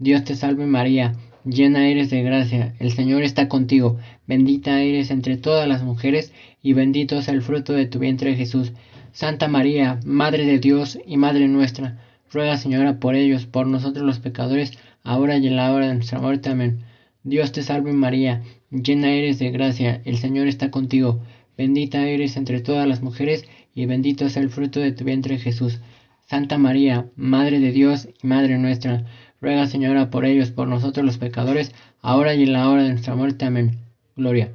Dios 0.00 0.25
te 0.25 0.35
salve 0.35 0.66
María, 0.66 1.14
llena 1.45 1.87
eres 1.87 2.11
de 2.11 2.25
gracia, 2.25 2.75
el 2.81 2.90
Señor 2.90 3.23
está 3.23 3.49
contigo, 3.49 3.97
bendita 4.26 4.83
eres 4.83 5.12
entre 5.12 5.37
todas 5.37 5.69
las 5.69 5.85
mujeres, 5.85 6.33
y 6.64 6.73
bendito 6.73 7.19
es 7.19 7.28
el 7.28 7.42
fruto 7.42 7.75
de 7.75 7.87
tu 7.87 8.00
vientre 8.00 8.35
Jesús. 8.35 8.73
Santa 9.12 9.47
María, 9.47 10.00
Madre 10.04 10.45
de 10.45 10.59
Dios 10.59 10.99
y 11.07 11.16
Madre 11.16 11.47
nuestra, 11.47 11.97
ruega 12.33 12.57
Señora 12.57 12.99
por 12.99 13.14
ellos, 13.14 13.47
por 13.47 13.69
nosotros 13.69 14.04
los 14.04 14.19
pecadores, 14.19 14.73
ahora 15.04 15.37
y 15.37 15.47
en 15.47 15.54
la 15.54 15.73
hora 15.73 15.87
de 15.87 15.95
nuestra 15.95 16.19
muerte. 16.19 16.50
Amén. 16.50 16.81
Dios 17.23 17.52
te 17.52 17.62
salve 17.62 17.92
María, 17.92 18.42
llena 18.73 19.12
eres 19.12 19.38
de 19.38 19.52
gracia, 19.52 20.02
el 20.04 20.19
Señor 20.19 20.49
está 20.49 20.73
contigo, 20.73 21.21
bendita 21.56 22.06
eres 22.06 22.37
entre 22.37 22.61
todas 22.61 22.87
las 22.87 23.02
mujeres, 23.02 23.44
y 23.75 23.87
bendito 23.87 24.26
es 24.26 24.37
el 24.37 24.50
fruto 24.50 24.80
de 24.80 24.92
tu 24.92 25.04
vientre 25.04 25.38
Jesús. 25.38 25.80
Santa 26.26 26.59
María, 26.59 27.06
Madre 27.16 27.61
de 27.61 27.73
Dios 27.73 28.09
y 28.23 28.26
Madre 28.26 28.59
nuestra, 28.59 29.04
Ruega, 29.40 29.66
Señora, 29.66 30.09
por 30.09 30.25
ellos, 30.25 30.52
por 30.52 30.68
nosotros 30.68 31.04
los 31.04 31.18
pecadores, 31.18 31.75
ahora 32.00 32.35
y 32.35 32.44
en 32.44 32.52
la 32.52 32.68
hora 32.68 32.85
de 32.85 32.90
nuestra 32.90 33.16
muerte. 33.16 33.44
Amén. 33.44 33.78
Gloria. 34.16 34.52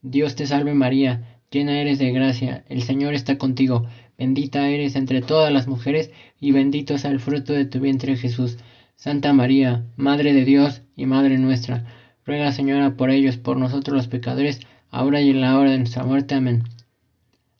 Dios 0.00 0.36
te 0.36 0.46
salve 0.46 0.72
María, 0.72 1.38
llena 1.50 1.80
eres 1.80 1.98
de 1.98 2.12
gracia, 2.12 2.64
el 2.68 2.82
Señor 2.82 3.12
está 3.12 3.36
contigo, 3.38 3.86
bendita 4.16 4.68
eres 4.68 4.96
entre 4.96 5.20
todas 5.20 5.52
las 5.52 5.66
mujeres, 5.66 6.10
y 6.40 6.52
bendito 6.52 6.94
es 6.94 7.04
el 7.04 7.20
fruto 7.20 7.52
de 7.52 7.66
tu 7.66 7.80
vientre 7.80 8.16
Jesús. 8.16 8.56
Santa 8.96 9.32
María, 9.32 9.84
Madre 9.96 10.32
de 10.32 10.44
Dios 10.44 10.82
y 10.96 11.04
Madre 11.04 11.36
nuestra, 11.38 11.84
ruega 12.24 12.52
Señora 12.52 12.96
por 12.96 13.10
ellos, 13.10 13.36
por 13.36 13.58
nosotros 13.58 13.96
los 13.96 14.08
pecadores, 14.08 14.60
ahora 14.96 15.20
y 15.20 15.28
en 15.28 15.42
la 15.42 15.58
hora 15.58 15.72
de 15.72 15.78
nuestra 15.78 16.04
muerte. 16.04 16.34
Amén. 16.34 16.62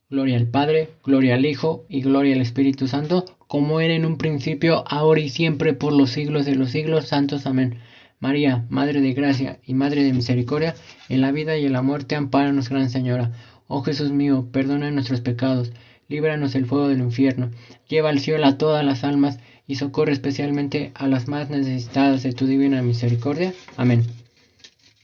Gloria 0.08 0.36
al 0.36 0.46
Padre, 0.46 0.88
gloria 1.04 1.34
al 1.34 1.44
Hijo 1.44 1.84
y 1.88 2.00
gloria 2.00 2.34
al 2.34 2.40
Espíritu 2.40 2.88
Santo, 2.88 3.24
como 3.46 3.80
era 3.80 3.94
en 3.94 4.06
un 4.06 4.16
principio, 4.16 4.84
ahora 4.88 5.20
y 5.20 5.28
siempre, 5.28 5.74
por 5.74 5.92
los 5.92 6.10
siglos 6.10 6.46
de 6.46 6.54
los 6.54 6.70
siglos. 6.70 7.08
Santos. 7.08 7.44
Amén. 7.44 7.78
María, 8.20 8.64
Madre 8.70 9.02
de 9.02 9.12
Gracia 9.12 9.58
y 9.66 9.74
Madre 9.74 10.02
de 10.02 10.14
Misericordia, 10.14 10.74
en 11.10 11.20
la 11.20 11.30
vida 11.30 11.58
y 11.58 11.66
en 11.66 11.74
la 11.74 11.82
muerte, 11.82 12.16
ampáranos, 12.16 12.70
Gran 12.70 12.88
Señora. 12.88 13.32
Oh 13.68 13.82
Jesús 13.82 14.12
mío, 14.12 14.48
perdona 14.50 14.90
nuestros 14.90 15.20
pecados, 15.20 15.72
líbranos 16.08 16.54
del 16.54 16.64
fuego 16.64 16.88
del 16.88 17.00
infierno, 17.00 17.50
lleva 17.88 18.08
al 18.08 18.20
cielo 18.20 18.46
a 18.46 18.56
todas 18.56 18.84
las 18.84 19.04
almas 19.04 19.40
y 19.66 19.74
socorre 19.74 20.12
especialmente 20.12 20.92
a 20.94 21.08
las 21.08 21.28
más 21.28 21.50
necesitadas 21.50 22.22
de 22.22 22.32
tu 22.32 22.46
divina 22.46 22.80
misericordia. 22.80 23.52
Amén. 23.76 24.04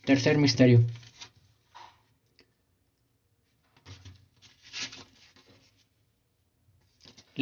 Tercer 0.04 0.38
misterio. 0.38 0.80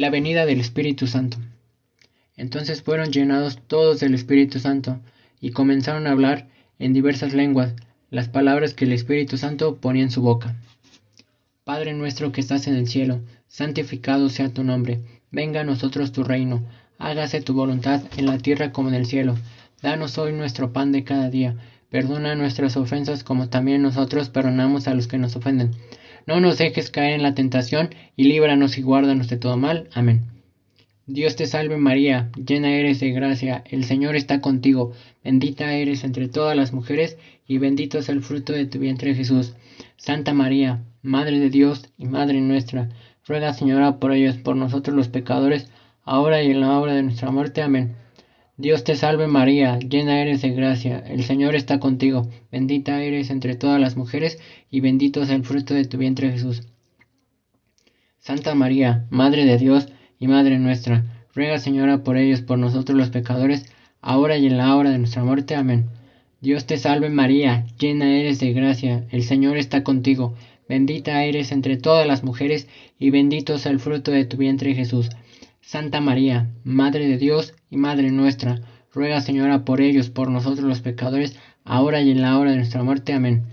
La 0.01 0.09
venida 0.09 0.47
del 0.47 0.59
Espíritu 0.59 1.05
Santo. 1.05 1.37
Entonces 2.35 2.81
fueron 2.81 3.11
llenados 3.11 3.59
todos 3.67 3.99
del 3.99 4.15
Espíritu 4.15 4.59
Santo 4.59 4.99
y 5.39 5.51
comenzaron 5.51 6.07
a 6.07 6.11
hablar 6.11 6.47
en 6.79 6.91
diversas 6.91 7.35
lenguas 7.35 7.75
las 8.09 8.27
palabras 8.27 8.73
que 8.73 8.85
el 8.85 8.93
Espíritu 8.93 9.37
Santo 9.37 9.75
ponía 9.75 10.01
en 10.01 10.09
su 10.09 10.23
boca. 10.23 10.55
Padre 11.65 11.93
nuestro 11.93 12.31
que 12.31 12.41
estás 12.41 12.65
en 12.65 12.77
el 12.77 12.87
cielo, 12.87 13.21
santificado 13.47 14.29
sea 14.29 14.49
tu 14.49 14.63
nombre, 14.63 15.01
venga 15.29 15.61
a 15.61 15.65
nosotros 15.65 16.11
tu 16.11 16.23
reino, 16.23 16.65
hágase 16.97 17.39
tu 17.41 17.53
voluntad 17.53 18.01
en 18.17 18.25
la 18.25 18.39
tierra 18.39 18.71
como 18.71 18.89
en 18.89 18.95
el 18.95 19.05
cielo. 19.05 19.37
Danos 19.83 20.17
hoy 20.17 20.33
nuestro 20.33 20.73
pan 20.73 20.91
de 20.91 21.03
cada 21.03 21.29
día, 21.29 21.57
perdona 21.91 22.33
nuestras 22.33 22.75
ofensas 22.75 23.23
como 23.23 23.49
también 23.49 23.83
nosotros 23.83 24.29
perdonamos 24.29 24.87
a 24.87 24.95
los 24.95 25.07
que 25.07 25.19
nos 25.19 25.35
ofenden. 25.35 25.75
No 26.27 26.39
nos 26.39 26.57
dejes 26.57 26.89
caer 26.89 27.13
en 27.13 27.23
la 27.23 27.33
tentación 27.33 27.89
y 28.15 28.25
líbranos 28.25 28.77
y 28.77 28.81
guárdanos 28.81 29.27
de 29.27 29.37
todo 29.37 29.57
mal. 29.57 29.89
Amén. 29.93 30.21
Dios 31.07 31.35
te 31.35 31.45
salve 31.47 31.77
María, 31.77 32.29
llena 32.35 32.73
eres 32.73 32.99
de 32.99 33.11
gracia, 33.11 33.63
el 33.69 33.83
Señor 33.83 34.15
está 34.15 34.39
contigo, 34.39 34.93
bendita 35.23 35.73
eres 35.73 36.03
entre 36.03 36.29
todas 36.29 36.55
las 36.55 36.73
mujeres 36.73 37.17
y 37.47 37.57
bendito 37.57 37.97
es 37.97 38.07
el 38.07 38.21
fruto 38.21 38.53
de 38.53 38.65
tu 38.65 38.79
vientre 38.79 39.15
Jesús. 39.15 39.53
Santa 39.97 40.33
María, 40.33 40.83
Madre 41.01 41.39
de 41.39 41.49
Dios 41.49 41.89
y 41.97 42.05
Madre 42.05 42.39
nuestra, 42.39 42.89
ruega 43.27 43.53
Señora 43.53 43.99
por 43.99 44.13
ellos, 44.13 44.37
por 44.37 44.55
nosotros 44.55 44.95
los 44.95 45.09
pecadores, 45.09 45.69
ahora 46.03 46.43
y 46.43 46.51
en 46.51 46.61
la 46.61 46.79
hora 46.79 46.93
de 46.93 47.03
nuestra 47.03 47.31
muerte. 47.31 47.61
Amén. 47.61 47.95
Dios 48.61 48.83
te 48.83 48.95
salve 48.95 49.25
María, 49.25 49.79
llena 49.79 50.21
eres 50.21 50.43
de 50.43 50.51
gracia, 50.51 50.99
el 51.07 51.23
Señor 51.23 51.55
está 51.55 51.79
contigo, 51.79 52.29
bendita 52.51 53.01
eres 53.01 53.31
entre 53.31 53.55
todas 53.55 53.81
las 53.81 53.97
mujeres 53.97 54.37
y 54.69 54.81
bendito 54.81 55.23
es 55.23 55.31
el 55.31 55.43
fruto 55.43 55.73
de 55.73 55.85
tu 55.85 55.97
vientre 55.97 56.31
Jesús. 56.31 56.61
Santa 58.19 58.53
María, 58.53 59.07
Madre 59.09 59.45
de 59.45 59.57
Dios, 59.57 59.87
y 60.19 60.27
Madre 60.27 60.59
nuestra, 60.59 61.25
ruega 61.33 61.57
Señora 61.57 62.03
por 62.03 62.17
ellos, 62.17 62.41
por 62.43 62.59
nosotros 62.59 62.95
los 62.95 63.09
pecadores, 63.09 63.65
ahora 63.99 64.37
y 64.37 64.45
en 64.45 64.57
la 64.57 64.75
hora 64.75 64.91
de 64.91 64.99
nuestra 64.99 65.23
muerte. 65.23 65.55
Amén. 65.55 65.89
Dios 66.39 66.67
te 66.67 66.77
salve 66.77 67.09
María, 67.09 67.65
llena 67.79 68.15
eres 68.15 68.39
de 68.39 68.53
gracia, 68.53 69.07
el 69.09 69.23
Señor 69.23 69.57
está 69.57 69.83
contigo, 69.83 70.35
bendita 70.69 71.23
eres 71.23 71.51
entre 71.51 71.77
todas 71.77 72.05
las 72.05 72.23
mujeres, 72.23 72.67
y 72.99 73.09
bendito 73.09 73.55
es 73.55 73.65
el 73.65 73.79
fruto 73.79 74.11
de 74.11 74.25
tu 74.25 74.37
vientre 74.37 74.75
Jesús. 74.75 75.09
Santa 75.61 76.01
María, 76.01 76.49
Madre 76.63 77.07
de 77.07 77.17
Dios 77.17 77.53
y 77.69 77.77
Madre 77.77 78.11
nuestra, 78.11 78.61
ruega 78.93 79.21
Señora 79.21 79.63
por 79.63 79.79
ellos, 79.79 80.09
por 80.09 80.29
nosotros 80.29 80.67
los 80.67 80.81
pecadores, 80.81 81.37
ahora 81.63 82.01
y 82.01 82.11
en 82.11 82.21
la 82.21 82.37
hora 82.37 82.51
de 82.51 82.57
nuestra 82.57 82.83
muerte. 82.83 83.13
Amén. 83.13 83.43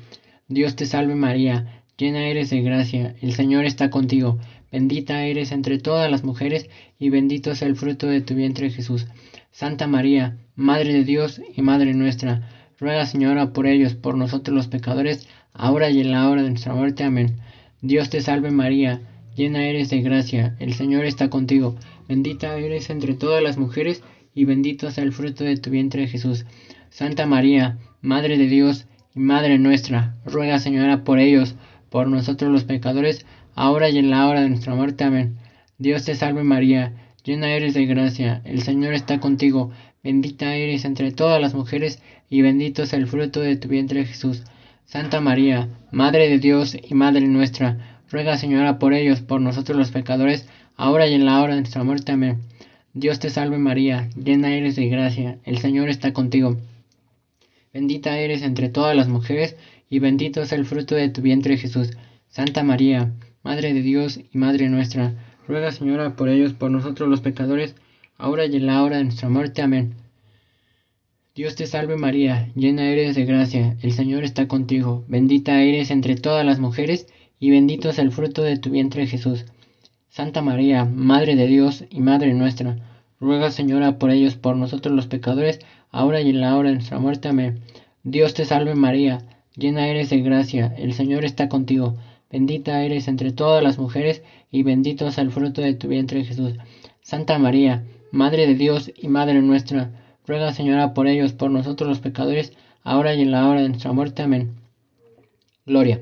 Dios 0.48 0.74
te 0.74 0.86
salve 0.86 1.14
María, 1.14 1.82
llena 1.96 2.26
eres 2.26 2.50
de 2.50 2.62
gracia, 2.62 3.14
el 3.20 3.34
Señor 3.34 3.66
está 3.66 3.90
contigo, 3.90 4.38
Bendita 4.72 5.24
eres 5.24 5.52
entre 5.52 5.78
todas 5.78 6.10
las 6.10 6.24
mujeres, 6.24 6.68
y 6.98 7.10
bendito 7.10 7.52
es 7.52 7.62
el 7.62 7.76
fruto 7.76 8.06
de 8.06 8.20
tu 8.20 8.34
vientre 8.34 8.70
Jesús. 8.70 9.06
Santa 9.50 9.86
María, 9.86 10.36
Madre 10.56 10.92
de 10.92 11.04
Dios 11.04 11.40
y 11.56 11.62
Madre 11.62 11.94
nuestra, 11.94 12.48
ruega 12.78 13.06
Señora 13.06 13.52
por 13.52 13.66
ellos, 13.66 13.94
por 13.94 14.16
nosotros 14.16 14.54
los 14.54 14.68
pecadores, 14.68 15.28
ahora 15.52 15.90
y 15.90 16.00
en 16.00 16.10
la 16.10 16.28
hora 16.28 16.42
de 16.42 16.50
nuestra 16.50 16.74
muerte. 16.74 17.04
Amén. 17.04 17.36
Dios 17.80 18.10
te 18.10 18.20
salve 18.20 18.50
María, 18.50 19.00
llena 19.36 19.66
eres 19.66 19.88
de 19.88 20.02
gracia, 20.02 20.56
el 20.58 20.74
Señor 20.74 21.04
está 21.04 21.30
contigo, 21.30 21.76
bendita 22.08 22.56
eres 22.56 22.90
entre 22.90 23.14
todas 23.14 23.42
las 23.42 23.58
mujeres, 23.58 24.02
y 24.34 24.44
bendito 24.44 24.88
es 24.88 24.98
el 24.98 25.12
fruto 25.12 25.44
de 25.44 25.56
tu 25.56 25.70
vientre 25.70 26.08
Jesús. 26.08 26.46
Santa 26.90 27.26
María, 27.26 27.78
Madre 28.00 28.38
de 28.38 28.46
Dios 28.46 28.86
y 29.14 29.20
Madre 29.20 29.58
nuestra, 29.58 30.16
ruega 30.24 30.58
Señora 30.58 31.04
por 31.04 31.18
ellos, 31.18 31.54
por 31.90 32.08
nosotros 32.08 32.50
los 32.50 32.64
pecadores, 32.64 33.26
ahora 33.54 33.90
y 33.90 33.98
en 33.98 34.10
la 34.10 34.26
hora 34.26 34.40
de 34.40 34.48
nuestra 34.48 34.74
muerte. 34.74 35.04
Amén. 35.04 35.36
Dios 35.78 36.04
te 36.04 36.14
salve 36.14 36.44
María, 36.44 36.94
llena 37.24 37.52
eres 37.52 37.74
de 37.74 37.86
gracia, 37.86 38.40
el 38.44 38.62
Señor 38.62 38.94
está 38.94 39.20
contigo, 39.20 39.70
bendita 40.02 40.54
eres 40.54 40.84
entre 40.84 41.12
todas 41.12 41.40
las 41.40 41.54
mujeres, 41.54 42.02
y 42.30 42.42
bendito 42.42 42.82
es 42.82 42.92
el 42.92 43.06
fruto 43.06 43.40
de 43.40 43.56
tu 43.56 43.68
vientre 43.68 44.06
Jesús. 44.06 44.44
Santa 44.84 45.20
María, 45.20 45.68
Madre 45.90 46.28
de 46.28 46.38
Dios 46.38 46.76
y 46.82 46.94
Madre 46.94 47.26
nuestra, 47.26 48.00
ruega 48.10 48.38
Señora 48.38 48.78
por 48.78 48.94
ellos, 48.94 49.20
por 49.20 49.40
nosotros 49.40 49.76
los 49.76 49.90
pecadores, 49.90 50.48
ahora 50.78 51.06
y 51.08 51.12
en 51.12 51.26
la 51.26 51.42
hora 51.42 51.54
de 51.54 51.60
nuestra 51.60 51.84
muerte. 51.84 52.12
Amén. 52.12 52.38
Dios 52.94 53.18
te 53.18 53.28
salve 53.28 53.58
María, 53.58 54.08
llena 54.16 54.54
eres 54.54 54.76
de 54.76 54.88
gracia, 54.88 55.38
el 55.44 55.58
Señor 55.58 55.90
está 55.90 56.14
contigo. 56.14 56.56
Bendita 57.74 58.18
eres 58.18 58.42
entre 58.42 58.70
todas 58.70 58.96
las 58.96 59.08
mujeres, 59.08 59.56
y 59.90 59.98
bendito 59.98 60.40
es 60.40 60.52
el 60.52 60.64
fruto 60.64 60.94
de 60.94 61.10
tu 61.10 61.20
vientre 61.20 61.58
Jesús. 61.58 61.90
Santa 62.28 62.62
María, 62.62 63.12
Madre 63.42 63.74
de 63.74 63.82
Dios 63.82 64.18
y 64.32 64.38
Madre 64.38 64.68
nuestra, 64.68 65.14
ruega 65.46 65.72
Señora 65.72 66.16
por 66.16 66.28
ellos, 66.28 66.54
por 66.54 66.70
nosotros 66.70 67.08
los 67.08 67.20
pecadores, 67.20 67.74
ahora 68.16 68.46
y 68.46 68.56
en 68.56 68.66
la 68.66 68.82
hora 68.82 68.98
de 68.98 69.04
nuestra 69.04 69.28
muerte. 69.28 69.62
Amén. 69.62 69.94
Dios 71.34 71.56
te 71.56 71.66
salve 71.66 71.96
María, 71.96 72.50
llena 72.54 72.88
eres 72.90 73.14
de 73.16 73.24
gracia, 73.24 73.76
el 73.82 73.92
Señor 73.92 74.24
está 74.24 74.48
contigo, 74.48 75.04
bendita 75.08 75.60
eres 75.60 75.90
entre 75.90 76.16
todas 76.16 76.44
las 76.44 76.58
mujeres, 76.58 77.06
y 77.40 77.50
bendito 77.50 77.90
es 77.90 77.98
el 77.98 78.12
fruto 78.12 78.42
de 78.42 78.58
tu 78.58 78.70
vientre 78.70 79.06
Jesús. 79.06 79.44
Santa 80.08 80.42
María, 80.42 80.84
Madre 80.84 81.36
de 81.36 81.46
Dios 81.46 81.84
y 81.90 82.00
Madre 82.00 82.34
nuestra, 82.34 82.76
ruega 83.20 83.50
Señora 83.50 83.98
por 83.98 84.10
ellos, 84.10 84.36
por 84.36 84.56
nosotros 84.56 84.94
los 84.94 85.06
pecadores, 85.06 85.60
ahora 85.90 86.20
y 86.20 86.30
en 86.30 86.40
la 86.40 86.56
hora 86.56 86.70
de 86.70 86.76
nuestra 86.76 86.98
muerte. 86.98 87.28
Amén. 87.28 87.60
Dios 88.02 88.34
te 88.34 88.44
salve 88.44 88.74
María, 88.74 89.18
llena 89.54 89.86
eres 89.88 90.10
de 90.10 90.20
gracia, 90.20 90.74
el 90.78 90.94
Señor 90.94 91.24
está 91.24 91.48
contigo, 91.48 91.96
Bendita 92.30 92.82
eres 92.82 93.08
entre 93.08 93.32
todas 93.32 93.62
las 93.62 93.78
mujeres, 93.78 94.22
y 94.50 94.62
bendito 94.62 95.06
es 95.06 95.16
el 95.18 95.30
fruto 95.30 95.62
de 95.62 95.74
tu 95.74 95.88
vientre 95.88 96.24
Jesús. 96.24 96.54
Santa 97.00 97.38
María, 97.38 97.84
Madre 98.10 98.46
de 98.46 98.54
Dios 98.54 98.92
y 98.96 99.08
Madre 99.08 99.40
nuestra, 99.40 99.90
ruega 100.26 100.52
Señora 100.52 100.92
por 100.92 101.06
ellos, 101.06 101.32
por 101.32 101.50
nosotros 101.50 101.88
los 101.88 102.00
pecadores, 102.00 102.52
ahora 102.82 103.14
y 103.14 103.22
en 103.22 103.30
la 103.30 103.48
hora 103.48 103.62
de 103.62 103.70
nuestra 103.70 103.92
muerte. 103.92 104.22
Amén. 104.22 104.56
Gloria. 105.64 106.00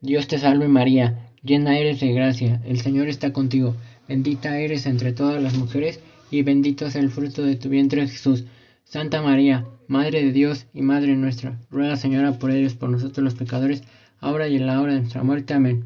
Dios 0.00 0.28
te 0.28 0.38
salve 0.38 0.68
María, 0.68 1.25
llena 1.46 1.78
eres 1.78 2.00
de 2.00 2.12
gracia, 2.12 2.60
el 2.66 2.80
Señor 2.80 3.08
está 3.08 3.32
contigo, 3.32 3.76
bendita 4.08 4.58
eres 4.58 4.84
entre 4.84 5.12
todas 5.12 5.42
las 5.42 5.54
mujeres, 5.54 6.00
y 6.30 6.42
bendito 6.42 6.86
es 6.86 6.96
el 6.96 7.10
fruto 7.10 7.42
de 7.42 7.56
tu 7.56 7.68
vientre 7.68 8.06
Jesús. 8.08 8.44
Santa 8.84 9.22
María, 9.22 9.64
Madre 9.88 10.24
de 10.24 10.32
Dios 10.32 10.66
y 10.74 10.82
Madre 10.82 11.14
nuestra, 11.14 11.58
ruega 11.70 11.96
Señora 11.96 12.38
por 12.38 12.50
ellos, 12.50 12.74
por 12.74 12.90
nosotros 12.90 13.24
los 13.24 13.34
pecadores, 13.34 13.82
ahora 14.20 14.48
y 14.48 14.56
en 14.56 14.66
la 14.66 14.80
hora 14.80 14.94
de 14.94 15.00
nuestra 15.00 15.22
muerte. 15.22 15.54
Amén. 15.54 15.84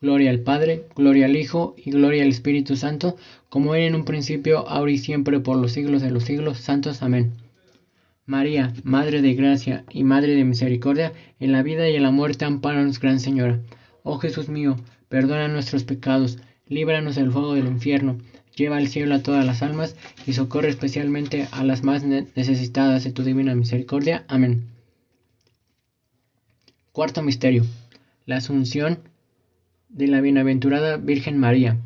Gloria 0.00 0.30
al 0.30 0.40
Padre, 0.40 0.84
gloria 0.94 1.26
al 1.26 1.36
Hijo 1.36 1.74
y 1.76 1.90
gloria 1.90 2.22
al 2.22 2.28
Espíritu 2.28 2.76
Santo, 2.76 3.16
como 3.48 3.74
era 3.74 3.86
en 3.86 3.94
un 3.94 4.04
principio, 4.04 4.68
ahora 4.68 4.92
y 4.92 4.98
siempre, 4.98 5.40
por 5.40 5.56
los 5.56 5.72
siglos 5.72 6.02
de 6.02 6.10
los 6.10 6.24
siglos. 6.24 6.58
Santos. 6.58 7.02
Amén. 7.02 7.32
María, 8.26 8.72
Madre 8.82 9.22
de 9.22 9.34
Gracia 9.34 9.84
y 9.90 10.04
Madre 10.04 10.34
de 10.34 10.44
Misericordia, 10.44 11.12
en 11.38 11.52
la 11.52 11.62
vida 11.62 11.88
y 11.88 11.96
en 11.96 12.02
la 12.02 12.10
muerte, 12.10 12.44
amparanos, 12.44 12.98
Gran 12.98 13.20
Señora. 13.20 13.60
Oh 14.08 14.18
Jesús 14.18 14.48
mío, 14.48 14.76
perdona 15.08 15.48
nuestros 15.48 15.82
pecados, 15.82 16.38
líbranos 16.68 17.16
del 17.16 17.32
fuego 17.32 17.54
del 17.54 17.66
infierno, 17.66 18.18
lleva 18.54 18.76
al 18.76 18.86
cielo 18.86 19.16
a 19.16 19.22
todas 19.24 19.44
las 19.44 19.64
almas 19.64 19.96
y 20.28 20.34
socorre 20.34 20.68
especialmente 20.68 21.48
a 21.50 21.64
las 21.64 21.82
más 21.82 22.04
necesitadas 22.04 23.02
de 23.02 23.10
tu 23.10 23.24
divina 23.24 23.56
misericordia. 23.56 24.24
Amén. 24.28 24.68
Cuarto 26.92 27.20
misterio. 27.20 27.64
La 28.26 28.36
Asunción 28.36 29.00
de 29.88 30.06
la 30.06 30.20
Bienaventurada 30.20 30.98
Virgen 30.98 31.36
María. 31.36 31.76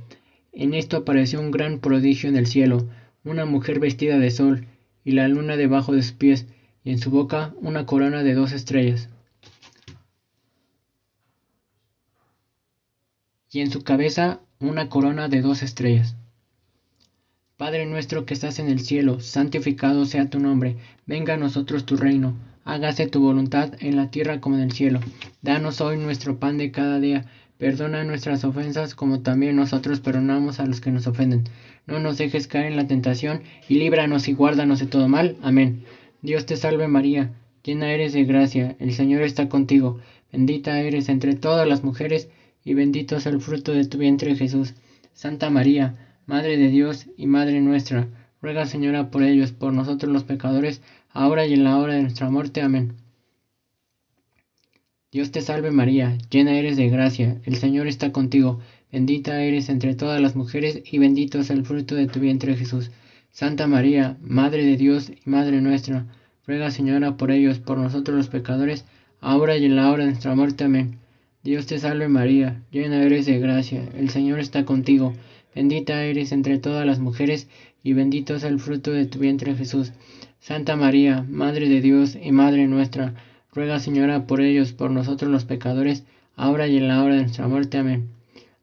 En 0.52 0.74
esto 0.74 0.98
apareció 0.98 1.40
un 1.40 1.50
gran 1.50 1.78
prodigio 1.78 2.28
en 2.28 2.36
el 2.36 2.46
cielo, 2.46 2.86
una 3.24 3.46
mujer 3.46 3.80
vestida 3.80 4.18
de 4.18 4.30
sol, 4.30 4.66
y 5.06 5.12
la 5.12 5.26
luna 5.26 5.56
debajo 5.56 5.94
de 5.94 6.02
sus 6.02 6.12
pies, 6.12 6.46
y 6.84 6.90
en 6.90 6.98
su 6.98 7.10
boca 7.10 7.54
una 7.62 7.86
corona 7.86 8.22
de 8.22 8.34
dos 8.34 8.52
estrellas. 8.52 9.08
Y 13.50 13.60
en 13.60 13.70
su 13.70 13.82
cabeza 13.82 14.40
una 14.58 14.88
corona 14.88 15.28
de 15.28 15.40
dos 15.40 15.62
estrellas. 15.62 16.16
Padre 17.56 17.86
nuestro 17.86 18.24
que 18.24 18.34
estás 18.34 18.58
en 18.58 18.68
el 18.68 18.80
cielo, 18.80 19.20
santificado 19.20 20.06
sea 20.06 20.30
tu 20.30 20.38
nombre, 20.38 20.76
venga 21.06 21.34
a 21.34 21.36
nosotros 21.36 21.84
tu 21.84 21.96
reino 21.96 22.34
hágase 22.64 23.08
tu 23.08 23.20
voluntad 23.20 23.72
en 23.80 23.96
la 23.96 24.10
tierra 24.10 24.40
como 24.40 24.56
en 24.56 24.62
el 24.62 24.72
cielo. 24.72 25.00
Danos 25.42 25.80
hoy 25.80 25.96
nuestro 25.96 26.38
pan 26.38 26.56
de 26.58 26.70
cada 26.70 27.00
día. 27.00 27.26
Perdona 27.58 28.04
nuestras 28.04 28.44
ofensas 28.44 28.94
como 28.94 29.20
también 29.20 29.56
nosotros 29.56 30.00
perdonamos 30.00 30.60
a 30.60 30.66
los 30.66 30.80
que 30.80 30.90
nos 30.90 31.06
ofenden. 31.06 31.44
No 31.86 31.98
nos 31.98 32.16
dejes 32.16 32.46
caer 32.46 32.66
en 32.66 32.76
la 32.76 32.86
tentación 32.86 33.42
y 33.68 33.74
líbranos 33.74 34.28
y 34.28 34.32
guárdanos 34.32 34.78
de 34.78 34.86
todo 34.86 35.08
mal. 35.08 35.36
Amén. 35.42 35.84
Dios 36.22 36.46
te 36.46 36.56
salve 36.56 36.86
María, 36.88 37.32
llena 37.64 37.92
eres 37.92 38.12
de 38.12 38.24
gracia, 38.24 38.76
el 38.78 38.94
Señor 38.94 39.22
está 39.22 39.48
contigo. 39.48 39.98
Bendita 40.32 40.80
eres 40.80 41.08
entre 41.08 41.34
todas 41.34 41.66
las 41.66 41.82
mujeres 41.82 42.28
y 42.64 42.74
bendito 42.74 43.16
es 43.16 43.26
el 43.26 43.40
fruto 43.40 43.72
de 43.72 43.86
tu 43.86 43.98
vientre 43.98 44.36
Jesús. 44.36 44.74
Santa 45.12 45.50
María, 45.50 45.96
Madre 46.26 46.56
de 46.56 46.68
Dios 46.68 47.06
y 47.16 47.26
Madre 47.26 47.60
nuestra, 47.60 48.08
ruega 48.40 48.66
Señora 48.66 49.10
por 49.10 49.22
ellos, 49.22 49.52
por 49.52 49.72
nosotros 49.72 50.12
los 50.12 50.24
pecadores, 50.24 50.80
ahora 51.10 51.46
y 51.46 51.54
en 51.54 51.64
la 51.64 51.78
hora 51.78 51.94
de 51.94 52.02
nuestra 52.02 52.30
muerte. 52.30 52.62
Amén. 52.62 52.94
Dios 55.12 55.32
te 55.32 55.42
salve 55.42 55.72
María, 55.72 56.16
llena 56.30 56.56
eres 56.56 56.76
de 56.76 56.88
gracia, 56.88 57.40
el 57.44 57.56
Señor 57.56 57.88
está 57.88 58.12
contigo, 58.12 58.60
bendita 58.92 59.42
eres 59.42 59.68
entre 59.68 59.96
todas 59.96 60.20
las 60.20 60.36
mujeres 60.36 60.82
y 60.90 60.98
bendito 60.98 61.40
es 61.40 61.50
el 61.50 61.64
fruto 61.64 61.96
de 61.96 62.06
tu 62.06 62.20
vientre 62.20 62.56
Jesús. 62.56 62.92
Santa 63.32 63.66
María, 63.66 64.16
Madre 64.22 64.64
de 64.64 64.76
Dios 64.76 65.10
y 65.10 65.28
Madre 65.28 65.60
nuestra, 65.60 66.06
ruega 66.46 66.70
Señora 66.70 67.16
por 67.16 67.32
ellos, 67.32 67.58
por 67.58 67.78
nosotros 67.78 68.16
los 68.16 68.28
pecadores, 68.28 68.84
ahora 69.20 69.56
y 69.56 69.64
en 69.64 69.76
la 69.76 69.90
hora 69.90 70.04
de 70.04 70.10
nuestra 70.10 70.34
muerte. 70.36 70.64
Amén. 70.64 70.98
Dios 71.42 71.64
te 71.64 71.78
salve 71.78 72.06
María, 72.08 72.60
llena 72.70 73.02
eres 73.02 73.24
de 73.24 73.38
gracia, 73.38 73.88
el 73.96 74.10
Señor 74.10 74.40
está 74.40 74.66
contigo, 74.66 75.14
bendita 75.54 76.04
eres 76.04 76.32
entre 76.32 76.58
todas 76.58 76.84
las 76.84 76.98
mujeres 76.98 77.48
y 77.82 77.94
bendito 77.94 78.34
es 78.34 78.44
el 78.44 78.60
fruto 78.60 78.92
de 78.92 79.06
tu 79.06 79.20
vientre 79.20 79.54
Jesús. 79.54 79.92
Santa 80.38 80.76
María, 80.76 81.24
Madre 81.26 81.70
de 81.70 81.80
Dios 81.80 82.14
y 82.22 82.30
Madre 82.30 82.66
nuestra, 82.66 83.14
Ruega, 83.54 83.80
Señora, 83.80 84.26
por 84.26 84.42
ellos, 84.42 84.74
por 84.74 84.90
nosotros 84.90 85.30
los 85.30 85.46
pecadores, 85.46 86.04
ahora 86.36 86.68
y 86.68 86.76
en 86.76 86.88
la 86.88 87.02
hora 87.02 87.14
de 87.14 87.22
nuestra 87.22 87.48
muerte. 87.48 87.78
Amén. 87.78 88.10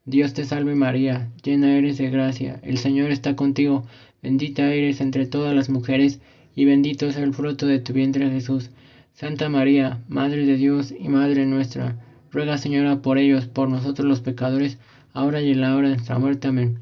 Dios 0.06 0.36
te 0.36 0.46
salve 0.46 0.76
María, 0.76 1.32
llena 1.44 1.76
eres 1.76 1.98
de 1.98 2.12
gracia, 2.12 2.60
el 2.62 2.78
Señor 2.78 3.10
está 3.10 3.36
contigo, 3.36 3.88
bendita 4.22 4.72
eres 4.72 5.02
entre 5.02 5.26
todas 5.26 5.56
las 5.56 5.70
mujeres, 5.70 6.20
y 6.56 6.66
bendito 6.66 7.08
es 7.08 7.18
el 7.18 7.34
fruto 7.34 7.66
de 7.66 7.80
tu 7.80 7.94
vientre 7.94 8.30
Jesús. 8.30 8.70
Santa 9.14 9.50
María, 9.50 10.04
Madre 10.08 10.46
de 10.46 10.58
Dios 10.58 10.94
y 10.96 11.10
Madre 11.10 11.48
nuestra, 11.48 11.98
ruega 12.38 12.60
Señora 12.60 13.02
por 13.02 13.18
ellos, 13.18 13.48
por 13.48 13.68
nosotros 13.68 14.08
los 14.08 14.22
pecadores, 14.22 14.78
ahora 15.12 15.42
y 15.42 15.50
en 15.50 15.62
la 15.62 15.76
hora 15.76 15.90
de 15.90 15.96
nuestra 15.96 16.20
muerte. 16.20 16.48
Amén. 16.48 16.78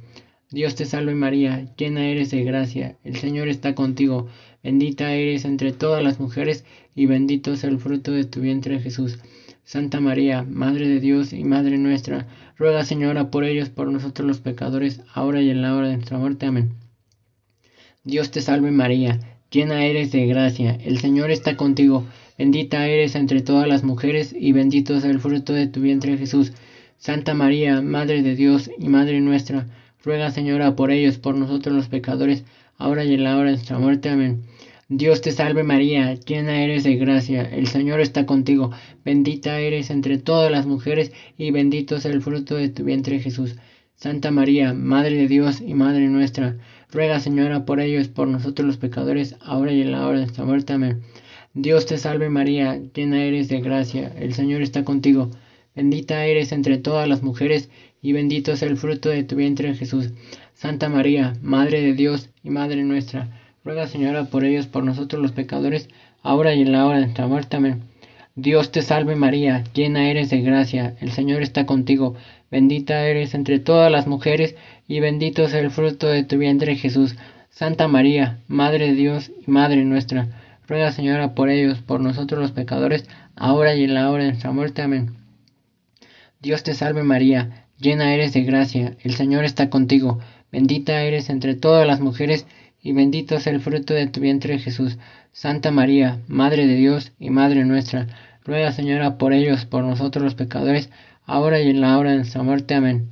Dios 0.52 0.76
te 0.76 0.84
salve 0.84 1.16
María, 1.16 1.74
llena 1.78 2.08
eres 2.08 2.32
de 2.32 2.44
gracia, 2.44 2.98
el 3.06 3.16
Señor 3.16 3.48
está 3.48 3.74
contigo, 3.74 4.28
Bendita 4.64 5.14
eres 5.14 5.46
entre 5.46 5.72
todas 5.72 6.04
las 6.04 6.20
mujeres, 6.20 6.66
y 6.94 7.06
bendito 7.06 7.54
es 7.54 7.64
el 7.64 7.80
fruto 7.80 8.12
de 8.12 8.26
tu 8.26 8.42
vientre 8.42 8.82
Jesús. 8.82 9.18
Santa 9.64 10.02
María, 10.02 10.44
Madre 10.44 10.90
de 10.90 11.00
Dios 11.00 11.32
y 11.32 11.46
Madre 11.46 11.78
nuestra, 11.78 12.28
ruega 12.58 12.84
Señora 12.84 13.32
por 13.32 13.46
ellos, 13.46 13.70
por 13.70 13.90
nosotros 13.90 14.28
los 14.28 14.42
pecadores, 14.42 15.04
ahora 15.14 15.42
y 15.42 15.52
en 15.52 15.62
la 15.62 15.74
hora 15.74 15.88
de 15.88 15.96
nuestra 15.96 16.18
muerte. 16.18 16.48
Amén. 16.48 16.74
Dios 18.04 18.30
te 18.30 18.42
salve 18.42 18.72
María, 18.72 19.22
llena 19.50 19.86
eres 19.86 20.12
de 20.12 20.26
gracia, 20.26 20.78
el 20.84 21.00
Señor 21.00 21.32
está 21.32 21.56
contigo, 21.56 22.04
bendita 22.38 22.88
eres 22.88 23.16
entre 23.16 23.42
todas 23.42 23.68
las 23.68 23.84
mujeres, 23.84 24.36
y 24.38 24.52
bendito 24.52 24.96
es 24.96 25.04
el 25.04 25.20
fruto 25.20 25.54
de 25.54 25.68
tu 25.68 25.82
vientre 25.82 26.18
Jesús. 26.18 26.54
Santa 26.98 27.34
María, 27.34 27.82
Madre 27.82 28.22
de 28.24 28.36
Dios 28.36 28.70
y 28.78 28.90
Madre 28.90 29.22
nuestra, 29.22 29.68
ruega 30.04 30.32
Señora 30.32 30.76
por 30.76 30.92
ellos, 30.92 31.18
por 31.18 31.36
nosotros 31.36 31.76
los 31.76 31.88
pecadores, 31.88 32.44
ahora 32.78 33.04
y 33.04 33.14
en 33.14 33.24
la 33.24 33.38
hora 33.38 33.52
de 33.52 33.56
nuestra 33.58 33.80
muerte. 33.80 34.10
Amén. 34.10 34.44
Dios 34.88 35.22
te 35.22 35.32
salve 35.32 35.64
María, 35.64 36.14
llena 36.14 36.64
eres 36.64 36.84
de 36.84 36.96
gracia, 36.96 37.42
el 37.42 37.66
Señor 37.66 38.02
está 38.02 38.28
contigo, 38.28 38.70
bendita 39.04 39.60
eres 39.60 39.90
entre 39.90 40.20
todas 40.20 40.52
las 40.52 40.68
mujeres 40.68 41.12
y 41.40 41.50
bendito 41.50 41.96
es 41.96 42.06
el 42.06 42.22
fruto 42.22 42.56
de 42.56 42.70
tu 42.70 42.84
vientre 42.84 43.20
Jesús. 43.20 43.56
Santa 43.96 44.30
María, 44.30 44.74
Madre 44.74 45.16
de 45.16 45.28
Dios 45.28 45.60
y 45.60 45.74
Madre 45.74 46.08
nuestra, 46.08 46.58
ruega 46.92 47.20
Señora 47.20 47.66
por 47.66 47.80
ellos, 47.80 48.10
por 48.10 48.28
nosotros 48.28 48.68
los 48.68 48.78
pecadores, 48.78 49.36
ahora 49.42 49.72
y 49.72 49.82
en 49.82 49.92
la 49.92 50.06
hora 50.06 50.20
de 50.20 50.26
nuestra 50.26 50.46
muerte. 50.46 50.74
Amén. 50.74 51.02
Dios 51.58 51.86
te 51.86 51.98
salve 51.98 52.30
María, 52.30 52.82
llena 52.94 53.24
eres 53.24 53.48
de 53.48 53.62
gracia, 53.62 54.12
el 54.20 54.34
Señor 54.34 54.62
está 54.62 54.84
contigo, 54.84 55.32
bendita 55.74 56.26
eres 56.26 56.52
entre 56.52 56.78
todas 56.78 57.08
las 57.08 57.24
mujeres 57.24 57.70
y 58.02 58.12
bendito 58.12 58.52
es 58.52 58.62
el 58.62 58.76
fruto 58.76 59.08
de 59.08 59.24
tu 59.24 59.38
vientre 59.38 59.74
Jesús. 59.74 60.10
Santa 60.54 60.90
María, 60.90 61.34
Madre 61.42 61.80
de 61.80 61.94
Dios 61.94 62.30
y 62.44 62.50
Madre 62.50 62.84
nuestra, 62.84 63.40
ruega 63.64 63.88
Señora 63.88 64.26
por 64.26 64.44
ellos, 64.44 64.68
por 64.68 64.84
nosotros 64.84 65.22
los 65.22 65.32
pecadores, 65.32 65.88
ahora 66.22 66.54
y 66.54 66.62
en 66.62 66.74
la 66.74 66.86
hora 66.86 66.98
de 66.98 67.06
nuestra 67.06 67.28
muerte. 67.28 67.56
Amén. 67.56 67.84
Dios 68.36 68.74
te 68.74 68.82
salve 68.82 69.16
María, 69.16 69.64
llena 69.74 70.10
eres 70.10 70.30
de 70.30 70.42
gracia, 70.42 70.98
el 71.00 71.14
Señor 71.14 71.42
está 71.42 71.66
contigo, 71.66 72.16
bendita 72.52 73.08
eres 73.08 73.34
entre 73.34 73.60
todas 73.60 73.90
las 73.90 74.08
mujeres, 74.08 74.58
y 74.90 75.00
bendito 75.00 75.46
es 75.46 75.54
el 75.54 75.72
fruto 75.72 76.08
de 76.08 76.26
tu 76.26 76.38
vientre 76.38 76.76
Jesús. 76.76 77.16
Santa 77.50 77.88
María, 77.88 78.40
Madre 78.50 78.88
de 78.88 78.96
Dios 78.96 79.32
y 79.48 79.50
Madre 79.50 79.86
nuestra, 79.86 80.28
ruega 80.68 80.92
Señora 80.92 81.34
por 81.36 81.50
ellos, 81.50 81.80
por 81.80 82.00
nosotros 82.02 82.40
los 82.40 82.52
pecadores, 82.52 83.08
ahora 83.36 83.76
y 83.76 83.84
en 83.84 83.94
la 83.94 84.10
hora 84.12 84.24
de 84.24 84.30
nuestra 84.30 84.52
muerte. 84.52 84.82
Amén. 84.82 85.16
Dios 86.42 86.64
te 86.64 86.74
salve 86.74 87.04
María, 87.04 87.66
llena 87.80 88.14
eres 88.14 88.34
de 88.34 88.44
gracia, 88.44 88.96
el 89.04 89.14
Señor 89.16 89.46
está 89.46 89.70
contigo, 89.70 90.20
Bendita 90.52 91.02
eres 91.02 91.30
entre 91.30 91.56
todas 91.56 91.86
las 91.86 92.00
mujeres, 92.00 92.46
y 92.82 92.94
bendito 92.94 93.36
es 93.36 93.48
el 93.48 93.60
fruto 93.60 93.94
de 93.94 94.08
tu 94.08 94.22
vientre 94.22 94.60
Jesús. 94.60 94.98
Santa 95.34 95.72
María, 95.72 96.20
Madre 96.28 96.66
de 96.66 96.76
Dios 96.76 97.12
y 97.20 97.30
Madre 97.30 97.66
nuestra, 97.66 98.08
ruega 98.46 98.72
Señora 98.72 99.18
por 99.18 99.34
ellos, 99.34 99.66
por 99.66 99.84
nosotros 99.84 100.24
los 100.24 100.36
pecadores, 100.36 100.90
ahora 101.26 101.60
y 101.60 101.70
en 101.70 101.82
la 101.82 101.98
hora 101.98 102.12
de 102.12 102.18
nuestra 102.18 102.44
muerte. 102.44 102.74
Amén. 102.74 103.10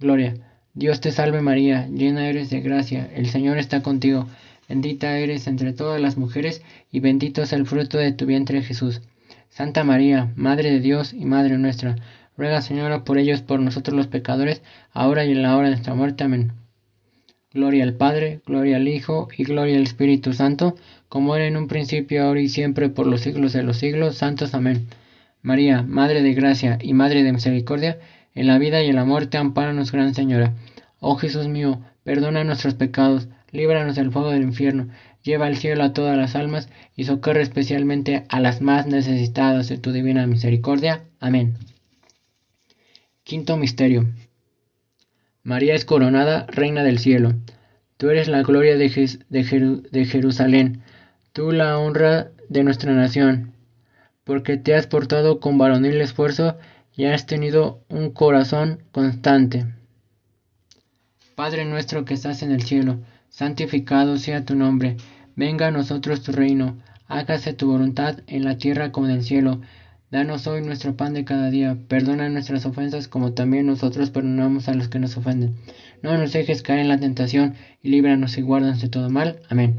Gloria. 0.00 0.34
Dios 0.72 1.00
te 1.00 1.10
salve 1.10 1.42
María, 1.42 1.88
llena 1.88 2.28
eres 2.28 2.48
de 2.48 2.60
gracia, 2.60 3.10
el 3.14 3.26
Señor 3.26 3.58
está 3.58 3.82
contigo, 3.82 4.28
bendita 4.68 5.18
eres 5.18 5.46
entre 5.46 5.72
todas 5.72 6.00
las 6.00 6.16
mujeres, 6.16 6.62
y 6.92 7.00
bendito 7.00 7.42
es 7.42 7.52
el 7.52 7.66
fruto 7.66 7.98
de 7.98 8.12
tu 8.12 8.26
vientre 8.26 8.62
Jesús. 8.62 9.00
Santa 9.48 9.82
María, 9.82 10.32
Madre 10.36 10.70
de 10.70 10.80
Dios 10.80 11.12
y 11.12 11.24
Madre 11.24 11.58
nuestra, 11.58 11.96
ruega 12.36 12.62
Señora 12.62 13.04
por 13.04 13.18
ellos, 13.18 13.42
por 13.42 13.60
nosotros 13.60 13.96
los 13.96 14.06
pecadores, 14.06 14.62
ahora 14.92 15.24
y 15.24 15.32
en 15.32 15.42
la 15.42 15.56
hora 15.56 15.68
de 15.68 15.74
nuestra 15.74 15.94
muerte. 15.94 16.24
Amén. 16.24 16.52
Gloria 17.52 17.82
al 17.84 17.94
Padre, 17.94 18.40
gloria 18.46 18.76
al 18.76 18.86
Hijo 18.86 19.28
y 19.36 19.44
gloria 19.44 19.76
al 19.76 19.82
Espíritu 19.82 20.34
Santo, 20.34 20.76
como 21.08 21.34
era 21.34 21.46
en 21.46 21.56
un 21.56 21.66
principio, 21.66 22.22
ahora 22.22 22.40
y 22.40 22.48
siempre, 22.48 22.90
por 22.90 23.06
los 23.06 23.22
siglos 23.22 23.54
de 23.54 23.62
los 23.62 23.78
siglos. 23.78 24.16
Santos. 24.16 24.54
Amén. 24.54 24.86
María, 25.42 25.82
Madre 25.82 26.22
de 26.22 26.34
Gracia 26.34 26.78
y 26.80 26.92
Madre 26.92 27.22
de 27.22 27.32
Misericordia, 27.32 27.98
en 28.34 28.46
la 28.46 28.58
vida 28.58 28.82
y 28.82 28.88
en 28.88 28.96
la 28.96 29.04
muerte, 29.04 29.38
ampáranos, 29.38 29.92
Gran 29.92 30.14
Señora. 30.14 30.52
Oh 31.00 31.16
Jesús 31.16 31.48
mío, 31.48 31.80
perdona 32.04 32.44
nuestros 32.44 32.74
pecados, 32.74 33.28
líbranos 33.50 33.96
del 33.96 34.12
fuego 34.12 34.30
del 34.30 34.42
infierno, 34.42 34.88
lleva 35.22 35.46
al 35.46 35.56
cielo 35.56 35.84
a 35.84 35.92
todas 35.92 36.16
las 36.16 36.36
almas 36.36 36.68
y 36.96 37.04
socorre 37.04 37.42
especialmente 37.42 38.24
a 38.28 38.40
las 38.40 38.60
más 38.60 38.86
necesitadas 38.86 39.68
de 39.68 39.78
tu 39.78 39.92
divina 39.92 40.26
misericordia. 40.26 41.02
Amén. 41.20 41.56
Quinto 43.24 43.56
Misterio. 43.56 44.06
María 45.42 45.74
es 45.74 45.84
coronada 45.84 46.46
Reina 46.48 46.82
del 46.82 46.98
Cielo. 46.98 47.34
Tú 47.96 48.10
eres 48.10 48.28
la 48.28 48.42
gloria 48.42 48.76
de, 48.76 48.88
Jerusalén, 50.06 50.82
tú 51.32 51.52
la 51.52 51.78
honra 51.78 52.30
de 52.48 52.62
nuestra 52.62 52.92
nación, 52.92 53.52
porque 54.24 54.56
te 54.56 54.74
has 54.74 54.86
portado 54.86 55.40
con 55.40 55.58
varonil 55.58 56.00
esfuerzo 56.00 56.56
y 56.96 57.06
has 57.06 57.26
tenido 57.26 57.82
un 57.88 58.10
corazón 58.10 58.82
constante. 58.92 59.66
Padre 61.34 61.64
nuestro 61.64 62.04
que 62.04 62.14
estás 62.14 62.42
en 62.42 62.52
el 62.52 62.62
cielo, 62.62 63.00
santificado 63.38 64.16
sea 64.16 64.44
tu 64.44 64.56
nombre, 64.56 64.96
venga 65.36 65.68
a 65.68 65.70
nosotros 65.70 66.24
tu 66.24 66.32
reino, 66.32 66.76
hágase 67.06 67.52
tu 67.52 67.70
voluntad 67.70 68.18
en 68.26 68.44
la 68.44 68.58
tierra 68.58 68.90
como 68.90 69.06
en 69.06 69.12
el 69.12 69.22
cielo. 69.22 69.60
Danos 70.10 70.48
hoy 70.48 70.60
nuestro 70.60 70.96
pan 70.96 71.14
de 71.14 71.24
cada 71.24 71.48
día. 71.48 71.76
Perdona 71.86 72.28
nuestras 72.30 72.66
ofensas 72.66 73.06
como 73.06 73.34
también 73.34 73.66
nosotros 73.66 74.10
perdonamos 74.10 74.68
a 74.68 74.74
los 74.74 74.88
que 74.88 74.98
nos 74.98 75.16
ofenden. 75.16 75.54
No 76.02 76.18
nos 76.18 76.32
dejes 76.32 76.62
caer 76.62 76.80
en 76.80 76.88
la 76.88 76.98
tentación 76.98 77.54
y 77.80 77.90
líbranos 77.90 78.36
y 78.38 78.42
guárdanos 78.42 78.80
de 78.80 78.88
todo 78.88 79.08
mal. 79.08 79.40
Amén. 79.48 79.78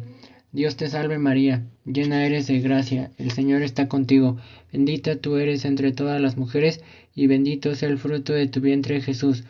Dios 0.53 0.77
te 0.77 0.87
salve 0.87 1.17
María, 1.17 1.65
llena 1.83 2.25
eres 2.25 2.47
de 2.47 2.61
gracia, 2.61 3.11
el 3.17 3.31
Señor 3.31 3.61
está 3.61 3.89
contigo, 3.89 4.37
bendita 4.71 5.17
tú 5.17 5.35
eres 5.35 5.65
entre 5.65 5.91
todas 5.91 6.21
las 6.21 6.37
mujeres, 6.37 6.81
y 7.13 7.27
bendito 7.27 7.75
sea 7.75 7.89
el 7.89 7.99
fruto 7.99 8.31
de 8.33 8.47
tu 8.47 8.61
vientre 8.61 9.01
Jesús. 9.01 9.43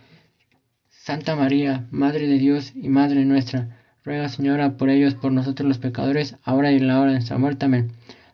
Santa 0.90 1.36
María, 1.36 1.88
Madre 1.92 2.28
de 2.28 2.38
Dios 2.38 2.74
y 2.76 2.90
Madre 2.90 3.24
nuestra, 3.24 3.79
ruega 4.10 4.28
Señora 4.28 4.76
por 4.76 4.90
ellos, 4.90 5.14
por 5.14 5.32
nosotros 5.32 5.68
los 5.68 5.78
pecadores, 5.78 6.36
ahora 6.44 6.72
y 6.72 6.78
en 6.78 6.88
la 6.88 7.00
hora 7.00 7.12
de 7.12 7.18
nuestra 7.18 7.38
muerte. 7.38 7.66
Amén. 7.66 7.92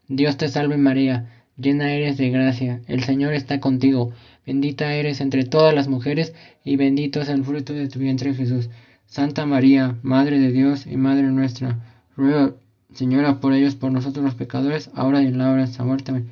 Dios 0.07 0.37
te 0.37 0.47
salve 0.47 0.77
María, 0.77 1.25
llena 1.57 1.91
eres 1.91 2.15
de 2.15 2.29
gracia, 2.29 2.79
el 2.87 3.03
Señor 3.03 3.33
está 3.33 3.59
contigo, 3.59 4.13
bendita 4.45 4.93
eres 4.93 5.19
entre 5.19 5.43
todas 5.43 5.75
las 5.75 5.89
mujeres, 5.89 6.33
y 6.63 6.77
bendito 6.77 7.19
es 7.19 7.27
el 7.27 7.43
fruto 7.43 7.73
de 7.73 7.89
tu 7.89 7.99
vientre 7.99 8.33
Jesús. 8.33 8.69
Santa 9.05 9.45
María, 9.45 9.97
Madre 10.01 10.39
de 10.39 10.53
Dios 10.53 10.87
y 10.87 10.95
Madre 10.95 11.23
nuestra, 11.23 11.77
ruega, 12.15 12.53
Señora, 12.93 13.41
por 13.41 13.51
ellos, 13.51 13.75
por 13.75 13.91
nosotros 13.91 14.23
los 14.23 14.35
pecadores, 14.35 14.89
ahora 14.93 15.23
y 15.23 15.27
en 15.27 15.37
la 15.37 15.47
hora 15.47 15.55
de 15.55 15.61
nuestra 15.63 15.83
muerte. 15.83 16.23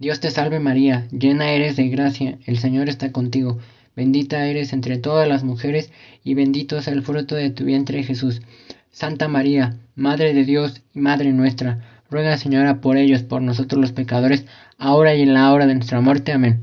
Dios 0.00 0.18
te 0.18 0.32
salve 0.32 0.58
María, 0.58 1.06
llena 1.12 1.52
eres 1.52 1.76
de 1.76 1.88
gracia, 1.88 2.36
el 2.46 2.58
Señor 2.58 2.88
está 2.88 3.12
contigo, 3.12 3.60
bendita 3.96 4.46
eres 4.46 4.72
entre 4.72 4.98
todas 4.98 5.28
las 5.28 5.44
mujeres, 5.44 5.90
y 6.22 6.34
bendito 6.34 6.78
es 6.78 6.88
el 6.88 7.02
fruto 7.02 7.34
de 7.34 7.50
tu 7.50 7.64
vientre 7.64 8.02
Jesús. 8.02 8.42
Santa 8.90 9.28
María, 9.28 9.76
Madre 9.96 10.34
de 10.34 10.44
Dios 10.44 10.82
y 10.94 11.00
Madre 11.00 11.32
nuestra, 11.32 11.80
ruega 12.10 12.36
Señora 12.36 12.80
por 12.80 12.96
ellos, 12.96 13.22
por 13.22 13.42
nosotros 13.42 13.80
los 13.80 13.92
pecadores, 13.92 14.46
ahora 14.78 15.14
y 15.14 15.22
en 15.22 15.34
la 15.34 15.52
hora 15.52 15.66
de 15.66 15.74
nuestra 15.74 16.00
muerte. 16.00 16.32
Amén. 16.32 16.60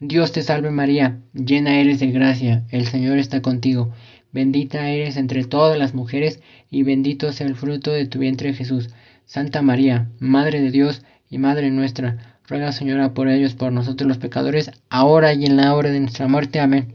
Dios 0.00 0.32
te 0.32 0.42
salve 0.42 0.70
María, 0.70 1.20
llena 1.32 1.78
eres 1.78 2.00
de 2.00 2.10
gracia, 2.10 2.64
el 2.70 2.86
Señor 2.86 3.18
está 3.18 3.40
contigo. 3.40 3.92
Bendita 4.32 4.88
eres 4.88 5.16
entre 5.16 5.44
todas 5.44 5.78
las 5.78 5.94
mujeres, 5.94 6.40
y 6.70 6.82
bendito 6.82 7.32
sea 7.32 7.46
el 7.46 7.54
fruto 7.54 7.92
de 7.92 8.06
tu 8.06 8.18
vientre 8.18 8.52
Jesús. 8.52 8.90
Santa 9.26 9.62
María, 9.62 10.10
Madre 10.18 10.60
de 10.60 10.70
Dios 10.70 11.04
y 11.30 11.38
Madre 11.38 11.70
nuestra, 11.70 12.31
ruega 12.48 12.72
Señora 12.72 13.14
por 13.14 13.28
ellos, 13.28 13.54
por 13.54 13.72
nosotros 13.72 14.08
los 14.08 14.18
pecadores, 14.18 14.70
ahora 14.90 15.32
y 15.34 15.44
en 15.44 15.56
la 15.56 15.74
hora 15.74 15.90
de 15.90 16.00
nuestra 16.00 16.28
muerte. 16.28 16.60
Amén. 16.60 16.94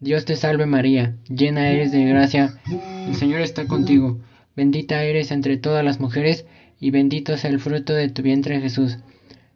Dios 0.00 0.24
te 0.24 0.36
salve 0.36 0.66
María, 0.66 1.16
llena 1.28 1.70
eres 1.70 1.90
de 1.90 2.04
gracia, 2.04 2.54
el 3.08 3.16
Señor 3.16 3.40
está 3.40 3.66
contigo. 3.66 4.20
Bendita 4.54 5.02
eres 5.02 5.32
entre 5.32 5.56
todas 5.56 5.84
las 5.84 5.98
mujeres, 5.98 6.46
y 6.78 6.90
bendito 6.90 7.36
sea 7.36 7.50
el 7.50 7.58
fruto 7.58 7.94
de 7.94 8.08
tu 8.08 8.22
vientre 8.22 8.60
Jesús. 8.60 8.98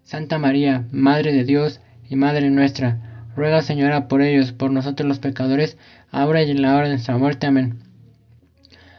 Santa 0.03 0.39
María, 0.39 0.85
Madre 0.91 1.33
de 1.33 1.45
Dios 1.45 1.81
y 2.09 2.17
Madre 2.17 2.51
nuestra, 2.51 3.27
ruega 3.37 3.63
Señora 3.63 4.09
por 4.09 4.21
ellos, 4.21 4.53
por 4.53 4.73
nosotros 4.73 5.09
los 5.09 5.21
pecadores, 5.21 5.77
ahora 6.11 6.43
y 6.43 6.51
en 6.51 6.63
la 6.63 6.75
hora 6.75 6.85
de 6.85 6.95
nuestra 6.95 7.17
muerte. 7.19 7.47
Amén. 7.47 7.79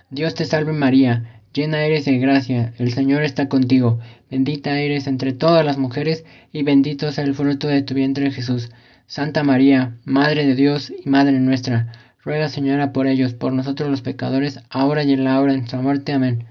Dios 0.10 0.36
te 0.36 0.46
salve 0.46 0.72
María, 0.72 1.42
llena 1.54 1.84
eres 1.84 2.06
de 2.06 2.18
gracia, 2.20 2.74
el 2.78 2.94
Señor 2.94 3.24
está 3.24 3.50
contigo, 3.50 4.00
bendita 4.34 4.80
eres 4.80 5.06
entre 5.06 5.32
todas 5.32 5.64
las 5.64 5.78
mujeres, 5.78 6.26
y 6.52 6.64
bendito 6.64 7.12
sea 7.12 7.24
el 7.24 7.36
fruto 7.36 7.68
de 7.68 7.84
tu 7.84 7.94
vientre 7.94 8.32
Jesús. 8.32 8.72
Santa 9.06 9.44
María, 9.44 9.96
Madre 10.06 10.48
de 10.48 10.56
Dios 10.56 10.92
y 10.92 11.08
Madre 11.08 11.40
nuestra, 11.40 11.92
ruega 12.24 12.50
Señora 12.50 12.94
por 12.94 13.06
ellos, 13.06 13.36
por 13.36 13.54
nosotros 13.54 13.92
los 13.92 14.02
pecadores, 14.02 14.60
ahora 14.72 15.04
y 15.04 15.14
en 15.14 15.24
la 15.24 15.40
hora 15.40 15.52
de 15.52 15.60
nuestra 15.60 15.82
muerte. 15.82 16.14
Amén. 16.14 16.46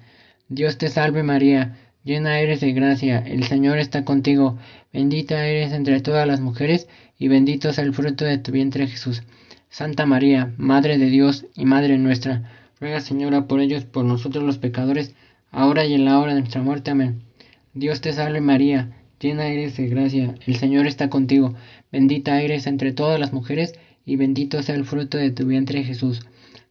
Dios 0.49 0.79
te 0.79 0.91
salve 0.91 1.25
María, 1.25 1.77
llena 2.05 2.39
eres 2.39 2.61
de 2.61 2.73
gracia, 2.73 3.19
el 3.19 3.43
Señor 3.43 3.79
está 3.79 4.05
contigo, 4.05 4.59
bendita 4.93 5.45
eres 5.45 5.73
entre 5.73 6.01
todas 6.01 6.25
las 6.25 6.41
mujeres, 6.41 6.87
y 7.19 7.27
bendito 7.27 7.71
es 7.71 7.79
el 7.79 7.93
fruto 7.93 8.25
de 8.25 8.39
tu 8.39 8.53
vientre 8.53 8.87
Jesús. 8.87 9.25
Santa 9.71 10.07
María, 10.07 10.53
Madre 10.57 10.99
de 10.99 11.07
Dios 11.07 11.47
y 11.57 11.65
Madre 11.65 11.99
nuestra, 11.99 12.49
ruega 12.79 13.01
Señora 13.01 13.49
por 13.49 13.59
ellos, 13.59 13.85
por 13.85 14.05
nosotros 14.05 14.45
los 14.45 14.59
pecadores, 14.59 15.17
ahora 15.51 15.85
y 15.85 15.95
en 15.95 16.05
la 16.05 16.21
hora 16.21 16.35
de 16.35 16.43
nuestra 16.43 16.63
muerte. 16.63 16.93
Amén. 16.93 17.32
Dios 17.75 18.03
te 18.03 18.13
salve 18.13 18.43
María, 18.43 18.91
llena 19.19 19.47
eres 19.47 19.79
de 19.79 19.87
gracia, 19.87 20.35
el 20.47 20.57
Señor 20.57 20.87
está 20.87 21.09
contigo, 21.09 21.55
bendita 21.91 22.43
eres 22.43 22.67
entre 22.67 22.93
todas 22.93 23.19
las 23.19 23.33
mujeres, 23.33 23.73
y 24.05 24.17
bendito 24.17 24.63
sea 24.63 24.75
el 24.75 24.85
fruto 24.85 25.17
de 25.17 25.31
tu 25.31 25.47
vientre 25.47 25.83
Jesús. 25.83 26.21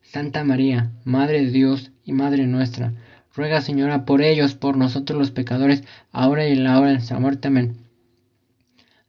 Santa 0.04 0.44
María, 0.44 0.92
Madre 1.04 1.44
de 1.44 1.50
Dios 1.50 1.92
y 2.06 2.14
Madre 2.14 2.46
nuestra, 2.46 2.94
Ruega, 3.34 3.62
Señora, 3.62 4.06
por 4.06 4.22
ellos, 4.22 4.54
por 4.54 4.78
nosotros 4.78 5.18
los 5.18 5.32
pecadores, 5.32 5.84
ahora 6.12 6.48
y 6.48 6.52
en 6.52 6.66
la 6.66 6.78
hora 6.78 6.90
de 6.90 6.96
nuestra 6.96 7.20
muerte. 7.20 7.48
Amén. 7.48 7.78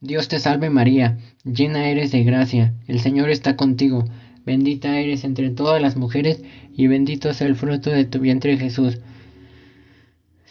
Dios 0.00 0.28
te 0.28 0.38
salve 0.38 0.70
María, 0.70 1.18
llena 1.44 1.88
eres 1.88 2.10
de 2.10 2.24
gracia, 2.24 2.72
el 2.86 3.00
Señor 3.00 3.28
está 3.28 3.56
contigo, 3.56 4.04
bendita 4.46 4.98
eres 4.98 5.24
entre 5.24 5.50
todas 5.50 5.82
las 5.82 5.96
mujeres, 5.96 6.42
y 6.74 6.86
bendito 6.86 7.28
es 7.28 7.42
el 7.42 7.54
fruto 7.54 7.90
de 7.90 8.06
tu 8.06 8.18
vientre 8.18 8.56
Jesús. 8.56 8.98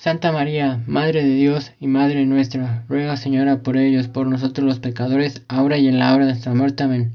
Santa 0.01 0.31
María, 0.31 0.81
Madre 0.87 1.23
de 1.23 1.35
Dios 1.35 1.73
y 1.79 1.85
Madre 1.85 2.25
nuestra, 2.25 2.85
ruega 2.89 3.17
Señora 3.17 3.61
por 3.61 3.77
ellos, 3.77 4.07
por 4.07 4.25
nosotros 4.25 4.65
los 4.65 4.79
pecadores, 4.79 5.43
ahora 5.47 5.77
y 5.77 5.87
en 5.87 5.99
la 5.99 6.15
hora 6.15 6.25
de 6.25 6.31
nuestra 6.31 6.55
muerte. 6.55 6.81
Amén. 6.81 7.11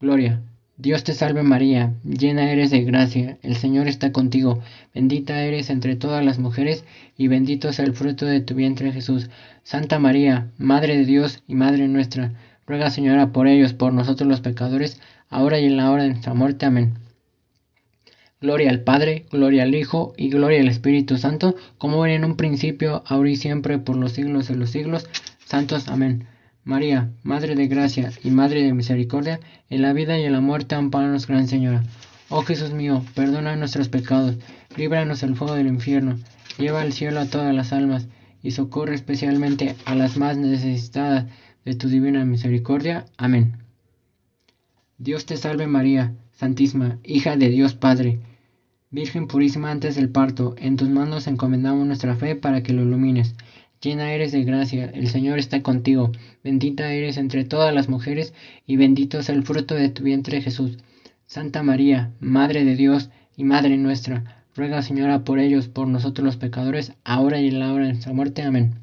Gloria 0.00 0.42
Dios 0.76 1.04
te 1.04 1.14
salve 1.14 1.44
María, 1.44 1.92
llena 2.02 2.50
eres 2.50 2.72
de 2.72 2.82
gracia, 2.82 3.38
el 3.42 3.54
Señor 3.54 3.86
está 3.86 4.10
contigo, 4.10 4.58
bendita 4.92 5.40
eres 5.40 5.70
entre 5.70 5.94
todas 5.94 6.24
las 6.24 6.40
mujeres, 6.40 6.84
y 7.16 7.28
bendito 7.28 7.68
es 7.68 7.78
el 7.78 7.92
fruto 7.92 8.26
de 8.26 8.40
tu 8.40 8.56
vientre 8.56 8.90
Jesús. 8.90 9.30
Santa 9.62 10.00
María, 10.00 10.48
Madre 10.58 10.96
de 10.96 11.04
Dios 11.04 11.44
y 11.46 11.54
Madre 11.54 11.86
nuestra, 11.86 12.32
ruega 12.66 12.90
Señora 12.90 13.30
por 13.30 13.46
ellos, 13.46 13.72
por 13.72 13.92
nosotros 13.92 14.28
los 14.28 14.40
pecadores, 14.40 15.00
ahora 15.30 15.60
y 15.60 15.66
en 15.66 15.76
la 15.76 15.92
hora 15.92 16.02
de 16.02 16.08
nuestra 16.08 16.34
muerte. 16.34 16.66
Amén. 16.66 16.94
Gloria 18.42 18.70
al 18.70 18.80
Padre, 18.80 19.24
gloria 19.30 19.62
al 19.62 19.72
Hijo 19.72 20.14
y 20.16 20.28
gloria 20.28 20.60
al 20.60 20.66
Espíritu 20.66 21.16
Santo, 21.16 21.54
como 21.78 22.04
era 22.04 22.14
en 22.14 22.24
un 22.24 22.36
principio, 22.36 23.04
ahora 23.06 23.30
y 23.30 23.36
siempre, 23.36 23.78
por 23.78 23.96
los 23.96 24.12
siglos 24.12 24.48
de 24.48 24.56
los 24.56 24.70
siglos. 24.70 25.08
Santos. 25.46 25.86
Amén. 25.86 26.26
María, 26.64 27.12
Madre 27.22 27.54
de 27.54 27.68
Gracia 27.68 28.10
y 28.24 28.30
Madre 28.30 28.64
de 28.64 28.74
Misericordia, 28.74 29.38
en 29.70 29.82
la 29.82 29.92
vida 29.92 30.18
y 30.18 30.24
en 30.24 30.32
la 30.32 30.40
muerte, 30.40 30.74
amparanos, 30.74 31.28
Gran 31.28 31.46
Señora. 31.46 31.84
Oh 32.30 32.42
Jesús 32.42 32.72
mío, 32.72 33.04
perdona 33.14 33.54
nuestros 33.54 33.88
pecados, 33.88 34.36
líbranos 34.76 35.20
del 35.20 35.36
fuego 35.36 35.54
del 35.54 35.68
infierno, 35.68 36.18
lleva 36.58 36.80
al 36.80 36.92
cielo 36.92 37.20
a 37.20 37.26
todas 37.26 37.54
las 37.54 37.72
almas, 37.72 38.08
y 38.42 38.50
socorre 38.50 38.96
especialmente 38.96 39.76
a 39.84 39.94
las 39.94 40.16
más 40.16 40.36
necesitadas 40.36 41.26
de 41.64 41.74
tu 41.76 41.88
divina 41.88 42.24
misericordia. 42.24 43.04
Amén. 43.16 43.58
Dios 44.98 45.26
te 45.26 45.36
salve 45.36 45.68
María, 45.68 46.14
Santísima, 46.32 46.98
hija 47.04 47.36
de 47.36 47.48
Dios 47.48 47.74
Padre, 47.74 48.18
Virgen 48.92 49.26
purísima 49.26 49.72
antes 49.72 49.96
del 49.96 50.10
parto, 50.10 50.54
en 50.58 50.76
tus 50.76 50.88
manos 50.88 51.26
encomendamos 51.26 51.84
nuestra 51.86 52.14
fe 52.14 52.36
para 52.36 52.62
que 52.62 52.72
lo 52.72 52.82
ilumines 52.82 53.34
llena 53.82 54.12
eres 54.12 54.30
de 54.30 54.44
gracia, 54.44 54.90
el 54.94 55.08
Señor 55.08 55.40
está 55.40 55.60
contigo, 55.62 56.12
bendita 56.44 56.92
eres 56.92 57.16
entre 57.16 57.44
todas 57.44 57.74
las 57.74 57.88
mujeres, 57.88 58.32
y 58.64 58.76
bendito 58.76 59.18
es 59.18 59.28
el 59.28 59.42
fruto 59.42 59.74
de 59.74 59.88
tu 59.88 60.04
vientre 60.04 60.40
Jesús. 60.40 60.78
Santa 61.26 61.64
María, 61.64 62.12
Madre 62.20 62.64
de 62.64 62.76
Dios 62.76 63.10
y 63.36 63.42
Madre 63.42 63.76
nuestra, 63.76 64.44
ruega 64.54 64.82
Señora 64.82 65.24
por 65.24 65.40
ellos, 65.40 65.66
por 65.66 65.88
nosotros 65.88 66.24
los 66.24 66.36
pecadores, 66.36 66.92
ahora 67.02 67.40
y 67.40 67.48
en 67.48 67.58
la 67.58 67.72
hora 67.72 67.86
de 67.86 67.92
nuestra 67.92 68.12
muerte. 68.12 68.42
Amén. 68.42 68.74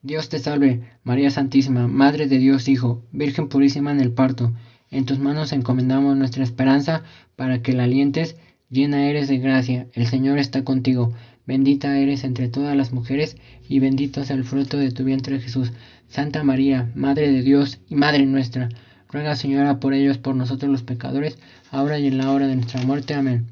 Dios 0.00 0.30
te 0.30 0.38
salve, 0.38 0.82
María 1.04 1.30
Santísima, 1.30 1.86
Madre 1.86 2.28
de 2.28 2.38
Dios 2.38 2.68
Hijo, 2.68 3.02
Virgen 3.12 3.48
purísima 3.48 3.90
en 3.90 4.00
el 4.00 4.12
parto. 4.12 4.54
En 4.90 5.04
tus 5.04 5.18
manos 5.18 5.52
encomendamos 5.52 6.16
nuestra 6.16 6.44
esperanza 6.44 7.02
para 7.34 7.60
que 7.60 7.72
la 7.74 7.84
alientes. 7.84 8.36
Llena 8.68 9.08
eres 9.08 9.28
de 9.28 9.38
gracia, 9.38 9.86
el 9.92 10.06
Señor 10.08 10.38
está 10.38 10.64
contigo. 10.64 11.12
Bendita 11.46 11.96
eres 11.98 12.24
entre 12.24 12.48
todas 12.48 12.76
las 12.76 12.92
mujeres, 12.92 13.36
y 13.68 13.78
bendito 13.78 14.22
es 14.22 14.30
el 14.30 14.42
fruto 14.42 14.76
de 14.76 14.90
tu 14.90 15.04
vientre 15.04 15.38
Jesús. 15.38 15.72
Santa 16.08 16.42
María, 16.42 16.90
Madre 16.96 17.30
de 17.30 17.42
Dios 17.42 17.78
y 17.88 17.94
Madre 17.94 18.26
nuestra, 18.26 18.68
ruega 19.08 19.36
Señora 19.36 19.78
por 19.78 19.94
ellos, 19.94 20.18
por 20.18 20.34
nosotros 20.34 20.68
los 20.68 20.82
pecadores, 20.82 21.38
ahora 21.70 22.00
y 22.00 22.08
en 22.08 22.18
la 22.18 22.32
hora 22.32 22.48
de 22.48 22.56
nuestra 22.56 22.82
muerte. 22.82 23.14
Amén. 23.14 23.46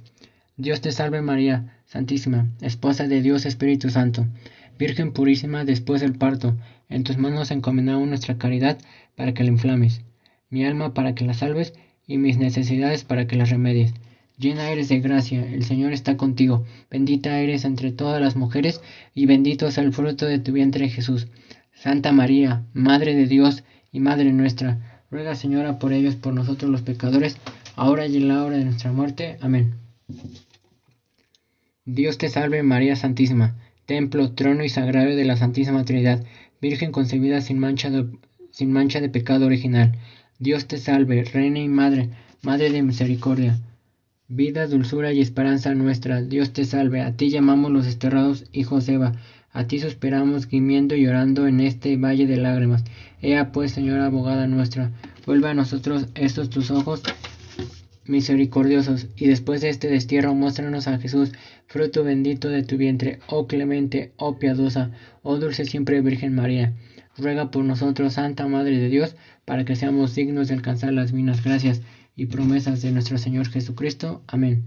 Dios 0.57 0.81
te 0.81 0.91
salve 0.91 1.23
María, 1.23 1.81
Santísima, 1.87 2.49
Esposa 2.61 3.07
de 3.07 3.23
Dios 3.23 3.47
Espíritu 3.47 3.91
Santo, 3.91 4.27
Virgen 4.81 5.13
purísima 5.13 5.65
después 5.65 6.01
del 6.01 6.15
parto, 6.15 6.57
en 6.89 7.05
tus 7.05 7.19
manos 7.19 7.53
encomendamos 7.53 8.09
nuestra 8.09 8.37
caridad 8.37 8.79
para 9.15 9.33
que 9.33 9.45
la 9.45 9.51
inflames, 9.51 10.03
mi 10.51 10.65
alma 10.65 10.93
para 10.93 11.15
que 11.15 11.25
la 11.25 11.35
salves 11.35 11.73
y 12.09 12.19
mis 12.19 12.37
necesidades 12.37 13.05
para 13.05 13.29
que 13.29 13.37
las 13.37 13.51
remedies 13.51 13.95
Llena 14.37 14.69
eres 14.69 14.89
de 14.89 14.99
gracia, 14.99 15.47
el 15.49 15.65
Señor 15.65 15.93
está 15.93 16.17
contigo, 16.17 16.65
bendita 16.91 17.39
eres 17.39 17.65
entre 17.65 17.93
todas 17.93 18.21
las 18.21 18.35
mujeres, 18.35 18.81
y 19.15 19.27
bendito 19.27 19.69
es 19.69 19.79
el 19.79 19.93
fruto 19.93 20.27
de 20.27 20.41
tu 20.41 20.51
vientre 20.53 20.89
Jesús. 20.89 21.29
Santa 21.73 22.11
María, 22.11 22.65
Madre 22.73 23.15
de 23.15 23.29
Dios 23.29 23.63
y 23.93 24.01
Madre 24.01 24.33
nuestra, 24.33 25.05
ruega 25.09 25.37
Señora 25.37 25.79
por 25.79 25.93
ellos, 25.93 26.17
por 26.17 26.35
nosotros 26.35 26.69
los 26.69 26.83
pecadores, 26.83 27.37
ahora 27.77 28.09
y 28.09 28.17
en 28.17 28.27
la 28.27 28.45
hora 28.45 28.57
de 28.57 28.65
nuestra 28.65 28.91
muerte. 28.91 29.37
Amén. 29.41 29.75
Dios 31.85 32.19
te 32.19 32.29
salve 32.29 32.65
María 32.65 32.97
Santísima, 32.97 33.55
templo, 33.87 34.33
trono 34.33 34.65
y 34.65 34.69
sagrario 34.69 35.15
de 35.15 35.25
la 35.25 35.37
Santísima 35.37 35.85
Trinidad, 35.85 36.25
Virgen 36.61 36.91
concebida 36.91 37.41
sin 37.41 37.61
mancha 37.61 37.91
sin 38.51 38.73
mancha 38.73 39.01
de 39.01 39.09
pecado 39.11 39.47
original. 39.47 39.93
Dios 40.41 40.67
te 40.67 40.79
salve, 40.79 41.23
Reina 41.23 41.61
y 41.61 41.69
Madre, 41.69 42.11
Madre 42.43 42.71
de 42.71 42.83
misericordia 42.83 43.61
Vida, 44.29 44.67
dulzura 44.67 45.13
y 45.13 45.21
esperanza 45.21 45.75
nuestra, 45.75 46.23
Dios 46.23 46.55
te 46.55 46.65
salve, 46.65 47.03
a 47.03 47.15
ti 47.15 47.29
llamamos 47.29 47.71
los 47.71 47.85
desterrados 47.85 48.47
hijos 48.53 48.87
de 48.87 48.95
Eva, 48.95 49.13
a 49.53 49.67
ti 49.67 49.81
suspiramos 49.81 50.47
gimiendo 50.47 50.95
y 50.95 51.03
llorando 51.05 51.47
en 51.47 51.61
este 51.61 51.99
valle 51.99 52.27
de 52.27 52.39
lágrimas. 52.39 52.85
Ea 53.21 53.53
pues, 53.53 53.73
Señora 53.73 54.07
abogada 54.07 54.47
nuestra, 54.47 54.93
vuelve 55.27 55.51
a 55.51 55.55
nosotros 55.55 56.07
estos 56.15 56.49
tus 56.49 56.71
ojos 56.71 57.03
misericordiosos, 58.07 59.09
y 59.15 59.27
después 59.27 59.61
de 59.61 59.69
este 59.69 59.89
destierro 59.89 60.35
muéstranos 60.35 60.89
a 60.89 60.99
Jesús, 60.99 61.33
fruto 61.67 62.03
bendito 62.03 62.49
de 62.49 62.63
tu 62.63 62.79
vientre, 62.79 63.19
oh 63.29 63.47
clemente, 63.47 64.13
oh 64.17 64.39
piadosa, 64.39 64.91
oh 65.23 65.37
dulce 65.37 65.67
siempre 65.67 66.01
Virgen 66.01 66.35
María. 66.35 66.73
Ruega 67.19 67.51
por 67.51 67.63
nosotros, 67.63 68.15
Santa 68.15 68.49
Madre 68.49 68.79
de 68.79 68.89
Dios, 68.89 69.17
para 69.45 69.67
que 69.67 69.77
seamos 69.77 70.15
dignos 70.15 70.49
de 70.49 70.55
alcanzar 70.55 70.95
las 70.95 71.13
minas 71.13 71.45
gracias 71.45 71.83
y 72.17 72.27
promesas 72.27 72.83
de 72.83 72.91
nuestro 72.91 73.19
Señor 73.19 73.49
Jesucristo. 73.49 74.23
Amén. 74.27 74.65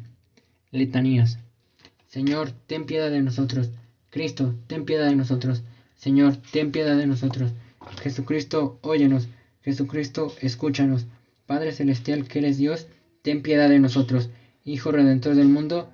Letanías. 0.71 1.39
Señor, 2.07 2.51
ten 2.67 2.85
piedad 2.85 3.09
de 3.11 3.21
nosotros. 3.21 3.71
Cristo, 4.09 4.55
ten 4.67 4.85
piedad 4.85 5.07
de 5.07 5.15
nosotros. 5.15 5.63
Señor, 5.95 6.37
ten 6.51 6.71
piedad 6.71 6.97
de 6.97 7.07
nosotros. 7.07 7.51
Jesucristo, 8.01 8.79
óyenos. 8.81 9.27
Jesucristo, 9.61 10.33
escúchanos. 10.41 11.05
Padre 11.45 11.71
Celestial, 11.71 12.27
que 12.27 12.39
eres 12.39 12.57
Dios, 12.57 12.87
ten 13.21 13.41
piedad 13.41 13.69
de 13.69 13.79
nosotros. 13.79 14.29
Hijo 14.63 14.91
Redentor 14.91 15.35
del 15.35 15.47
mundo, 15.47 15.89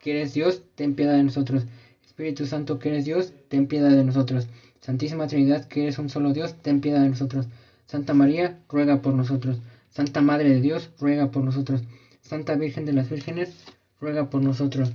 que 0.00 0.10
eres 0.12 0.34
Dios, 0.34 0.62
ten 0.74 0.94
piedad 0.94 1.14
de 1.14 1.22
nosotros. 1.22 1.64
Espíritu 2.04 2.46
Santo, 2.46 2.78
que 2.78 2.90
eres 2.90 3.04
Dios, 3.04 3.32
ten 3.48 3.66
piedad 3.66 3.90
de 3.90 4.04
nosotros. 4.04 4.48
Santísima 4.80 5.26
Trinidad, 5.26 5.66
que 5.66 5.82
eres 5.82 5.98
un 5.98 6.08
solo 6.08 6.32
Dios, 6.32 6.54
ten 6.62 6.80
piedad 6.80 7.02
de 7.02 7.08
nosotros. 7.08 7.46
Santa 7.86 8.12
María, 8.12 8.58
ruega 8.68 9.00
por 9.00 9.14
nosotros. 9.14 9.58
Santa 9.90 10.20
Madre 10.20 10.50
de 10.50 10.60
Dios, 10.60 10.90
ruega 10.98 11.30
por 11.30 11.44
nosotros. 11.44 11.82
Santa 12.20 12.54
Virgen 12.56 12.84
de 12.84 12.92
las 12.92 13.10
Vírgenes, 13.10 13.64
ruega 14.00 14.30
por 14.30 14.42
nosotros. 14.42 14.92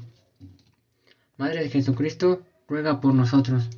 Madre 1.37 1.63
de 1.63 1.69
Jesucristo, 1.69 2.43
ruega 2.67 3.01
por 3.01 3.13
nosotros. 3.13 3.69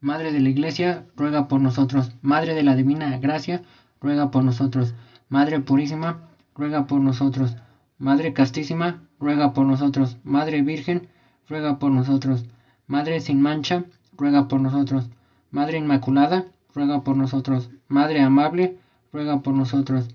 Madre 0.00 0.32
de 0.32 0.40
la 0.40 0.48
Iglesia, 0.48 1.06
ruega 1.16 1.48
por 1.48 1.60
nosotros. 1.60 2.12
Madre 2.22 2.54
de 2.54 2.62
la 2.62 2.74
Divina 2.74 3.18
Gracia, 3.18 3.62
ruega 4.00 4.30
por 4.30 4.44
nosotros. 4.44 4.94
Madre 5.28 5.60
Purísima, 5.60 6.30
ruega 6.54 6.86
por 6.86 7.00
nosotros. 7.00 7.56
Madre 7.98 8.32
Castísima, 8.32 9.02
ruega 9.18 9.52
por 9.52 9.66
nosotros. 9.66 10.16
Madre 10.24 10.62
Virgen, 10.62 11.08
ruega 11.48 11.78
por 11.78 11.90
nosotros. 11.90 12.46
Madre 12.86 13.20
sin 13.20 13.42
mancha, 13.42 13.84
ruega 14.16 14.48
por 14.48 14.60
nosotros. 14.60 15.10
Madre 15.50 15.78
Inmaculada, 15.78 16.46
ruega 16.74 17.02
por 17.02 17.16
nosotros. 17.16 17.70
Madre 17.88 18.20
amable, 18.20 18.78
ruega 19.12 19.40
por 19.40 19.54
nosotros. 19.54 20.08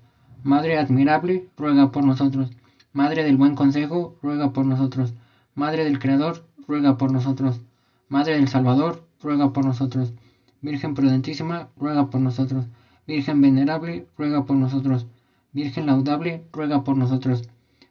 Madre 0.43 0.77
admirable, 0.77 1.49
ruega 1.58 1.91
por 1.91 2.05
nosotros. 2.05 2.51
Madre 2.93 3.23
del 3.23 3.38
buen 3.38 3.55
consejo, 3.55 4.15
ruega 4.21 4.53
por 4.53 4.65
nosotros. 4.65 5.13
Madre 5.53 5.84
del 5.84 5.99
Creador, 5.99 6.45
ruega 6.67 6.97
por 6.97 7.12
nosotros. 7.12 7.62
Madre 8.10 8.36
del 8.36 8.47
Salvador, 8.47 9.05
ruega 9.21 9.51
por 9.53 9.65
nosotros. 9.65 10.13
Virgen 10.62 10.93
prudentísima, 10.93 11.69
ruega 11.77 12.10
por 12.10 12.21
nosotros. 12.21 12.65
Virgen 13.08 13.41
venerable, 13.41 14.08
ruega 14.17 14.45
por 14.45 14.55
nosotros. 14.55 15.08
Virgen 15.51 15.86
laudable, 15.86 16.43
ruega 16.51 16.84
por 16.84 16.97
nosotros. 16.97 17.49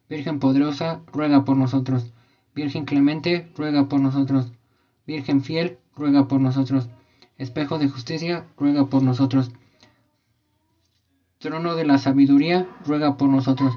Virgen 0.09 0.38
poderosa, 0.38 1.01
ruega 1.12 1.45
por 1.45 1.57
nosotros. 1.57 2.12
Virgen 2.55 2.85
clemente, 2.85 3.51
ruega 3.57 3.88
por 3.88 4.01
nosotros. 4.01 4.53
Virgen 5.07 5.43
fiel, 5.43 5.79
ruega 5.97 6.29
por 6.29 6.40
nosotros. 6.40 6.88
Espejo 7.37 7.79
de 7.79 7.88
justicia, 7.88 8.45
ruega 8.57 8.87
por 8.87 9.03
nosotros. 9.03 9.51
Trono 11.45 11.77
de 11.77 11.85
la 11.85 11.99
sabiduría, 11.99 12.67
ruega 12.87 13.19
por 13.19 13.29
nosotros. 13.29 13.75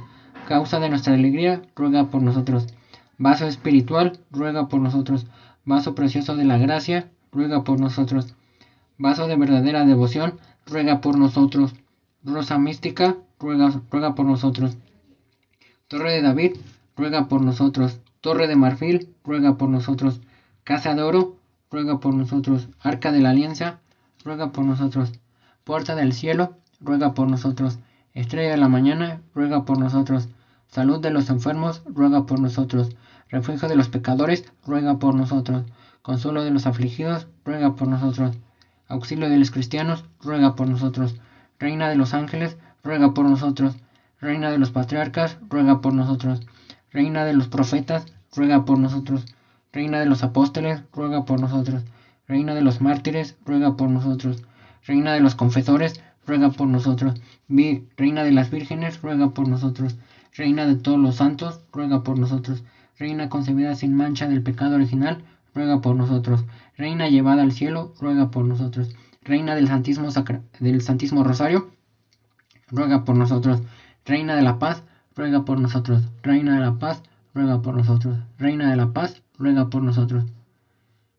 Causa 0.48 0.80
de 0.80 0.88
nuestra 0.88 1.16
alegría, 1.16 1.64
ruega 1.76 2.10
por 2.10 2.22
nosotros. 2.22 2.66
Vaso 3.18 3.46
espiritual, 3.46 4.22
ruega 4.32 4.70
por 4.70 4.80
nosotros. 4.80 5.28
Vaso 5.66 5.94
precioso 5.94 6.38
de 6.38 6.46
la 6.46 6.58
gracia, 6.58 7.12
ruega 7.30 7.66
por 7.66 7.78
nosotros. 7.78 8.36
Vaso 8.98 9.28
de 9.28 9.36
verdadera 9.36 9.84
devoción, 9.84 10.40
ruega 10.66 11.02
por 11.02 11.18
nosotros. 11.18 11.74
Rosa 12.24 12.58
mística, 12.58 13.18
ruega, 13.38 13.82
ruega 13.92 14.16
por 14.16 14.26
nosotros. 14.26 14.78
Torre 15.90 16.14
de 16.14 16.22
David, 16.22 16.56
ruega 16.96 17.28
por 17.28 17.42
nosotros. 17.42 18.00
Torre 18.22 18.48
de 18.48 18.56
marfil, 18.56 19.14
ruega 19.26 19.58
por 19.58 19.68
nosotros. 19.68 20.22
Casa 20.64 20.96
de 20.96 21.02
oro, 21.02 21.36
ruega 21.70 22.00
por 22.00 22.14
nosotros. 22.14 22.70
Arca 22.80 23.12
de 23.12 23.20
la 23.20 23.32
alianza, 23.32 23.82
ruega 24.24 24.54
por 24.54 24.64
nosotros. 24.64 25.20
Puerta 25.66 25.96
del 25.96 26.14
cielo, 26.14 26.56
ruega 26.80 27.14
por 27.14 27.30
nosotros. 27.30 27.80
Estrella 28.14 28.52
de 28.52 28.58
la 28.58 28.70
mañana, 28.70 29.22
ruega 29.34 29.66
por 29.66 29.78
nosotros. 29.78 30.30
Salud 30.68 31.00
de 31.00 31.12
los 31.12 31.30
enfermos, 31.30 31.84
ruega 31.86 32.26
por 32.26 32.40
nosotros. 32.40 32.96
Refugio 33.30 33.68
de 33.68 33.76
los 33.76 33.90
pecadores, 33.90 34.52
ruega 34.66 35.00
por 35.00 35.16
nosotros. 35.16 35.66
Consuelo 36.02 36.44
de 36.44 36.52
los 36.52 36.66
afligidos, 36.66 37.28
ruega 37.46 37.76
por 37.76 37.88
nosotros. 37.88 38.38
Auxilio 38.88 39.30
de 39.30 39.38
los 39.38 39.52
cristianos, 39.52 40.06
ruega 40.22 40.56
por 40.56 40.68
nosotros. 40.68 41.20
Reina 41.60 41.90
de 41.90 41.96
los 41.96 42.14
ángeles, 42.14 42.58
ruega 42.84 43.14
por 43.14 43.26
nosotros. 43.26 43.76
Reina 44.20 44.50
de 44.50 44.58
los 44.58 44.72
patriarcas, 44.72 45.38
ruega 45.50 45.82
por 45.82 45.94
nosotros. 45.94 46.42
Reina 46.92 47.26
de 47.26 47.34
los 47.34 47.48
profetas, 47.48 48.06
ruega 48.36 48.66
por 48.66 48.80
nosotros. 48.80 49.26
Reina 49.74 50.00
de 50.00 50.06
los 50.06 50.24
apóstoles, 50.24 50.84
ruega 50.94 51.26
por 51.26 51.40
nosotros. 51.40 51.84
Reina 52.28 52.56
de 52.56 52.62
los 52.62 52.82
mártires, 52.82 53.38
ruega 53.46 53.76
por 53.76 53.90
nosotros. 53.90 54.44
Reina 54.86 55.14
de 55.14 55.20
los 55.20 55.36
confesores, 55.36 56.02
ruega 56.28 56.52
por 56.52 56.68
nosotros. 56.68 57.20
Reina 57.48 58.24
de 58.24 58.32
las 58.32 58.52
vírgenes, 58.52 59.02
ruega 59.02 59.30
por 59.30 59.48
nosotros. 59.48 59.96
Reina 60.36 60.68
de 60.68 60.76
todos 60.76 61.00
los 61.00 61.16
santos, 61.16 61.62
ruega 61.72 62.04
por 62.04 62.20
nosotros. 62.20 62.64
Reina 63.00 63.30
concebida 63.30 63.74
sin 63.76 63.96
mancha 63.96 64.28
del 64.28 64.44
pecado 64.44 64.76
original, 64.76 65.24
ruega 65.56 65.82
por 65.82 65.96
nosotros. 65.96 66.46
Reina 66.78 67.10
llevada 67.10 67.42
al 67.42 67.54
cielo, 67.54 67.94
ruega 68.00 68.30
por 68.30 68.46
nosotros. 68.46 68.96
Reina 69.24 69.56
del 69.56 69.68
Santísimo, 69.68 70.10
del 70.60 70.82
Santísimo 70.82 71.24
Rosario, 71.24 71.72
ruega 72.68 73.04
por 73.06 73.16
nosotros. 73.16 73.62
Reina 74.06 74.36
de 74.36 74.42
la 74.42 74.60
paz, 74.60 74.84
ruega 75.16 75.46
por 75.46 75.60
nosotros. 75.60 76.04
Reina 76.22 76.56
de 76.56 76.62
la 76.62 76.78
paz, 76.78 77.02
ruega 77.34 77.62
por 77.62 77.76
nosotros. 77.76 78.20
Reina 78.38 78.70
de 78.70 78.76
la 78.76 78.94
paz, 78.94 79.22
ruega 79.38 79.70
por 79.70 79.82
nosotros. 79.82 80.26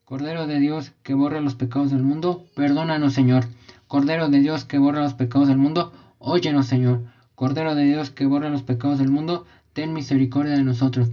Cordero 0.05 0.47
de 0.47 0.59
Dios 0.59 0.93
que 1.03 1.15
borra 1.15 1.41
los 1.41 1.55
pecados 1.55 1.91
del 1.91 2.03
mundo, 2.03 2.45
perdónanos 2.55 3.13
Señor. 3.13 3.45
Cordero 3.89 4.29
de 4.29 4.41
Dios 4.41 4.67
que 4.67 4.77
borra 4.77 5.01
los 5.01 5.15
pecados 5.15 5.49
del 5.49 5.57
mundo, 5.57 5.93
óyenos 6.19 6.67
Señor. 6.67 7.05
Cordero 7.35 7.75
de 7.75 7.85
Dios 7.85 8.11
que 8.11 8.27
borra 8.27 8.51
los 8.51 8.63
pecados 8.63 8.99
del 8.99 9.11
mundo, 9.11 9.47
ten 9.73 9.95
misericordia 9.95 10.53
de 10.53 10.63
nosotros. 10.63 11.09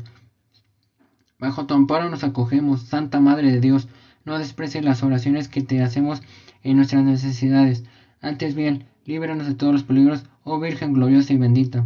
Bajo 1.39 1.67
tu 1.67 1.73
amparo 1.73 2.09
nos 2.09 2.25
acogemos, 2.25 2.81
Santa 2.81 3.21
Madre 3.21 3.49
de 3.49 3.61
Dios, 3.61 3.87
no 4.25 4.37
desprecies 4.37 4.83
las 4.83 5.03
oraciones 5.03 5.47
que 5.47 5.61
te 5.61 5.81
hacemos 5.81 6.21
en 6.63 6.75
nuestras 6.75 7.05
necesidades. 7.05 7.85
Antes 8.21 8.55
bien, 8.55 8.85
líbranos 9.05 9.47
de 9.47 9.55
todos 9.55 9.71
los 9.71 9.83
peligros, 9.83 10.25
oh 10.43 10.59
Virgen 10.59 10.91
gloriosa 10.91 11.31
y 11.31 11.37
bendita. 11.37 11.85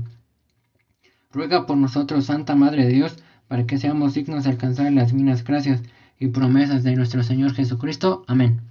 Ruega 1.32 1.68
por 1.68 1.78
nosotros, 1.78 2.26
Santa 2.26 2.56
Madre 2.56 2.86
de 2.86 2.94
Dios, 2.94 3.18
para 3.48 3.68
que 3.68 3.78
seamos 3.78 4.16
dignos 4.16 4.46
de 4.46 4.50
alcanzar 4.50 4.92
las 4.92 5.12
divinas 5.12 5.44
gracias 5.44 5.84
y 6.18 6.30
promesas 6.30 6.82
de 6.82 6.96
nuestro 6.96 7.22
Señor 7.22 7.54
Jesucristo. 7.54 8.24
Amén. 8.26 8.69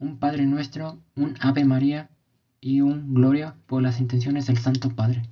Un 0.00 0.18
Padre 0.18 0.46
nuestro, 0.46 1.00
un 1.16 1.34
Ave 1.40 1.64
María 1.64 2.08
y 2.60 2.82
un 2.82 3.14
Gloria 3.14 3.56
por 3.66 3.82
las 3.82 3.98
intenciones 3.98 4.46
del 4.46 4.58
Santo 4.58 4.90
Padre. 4.90 5.22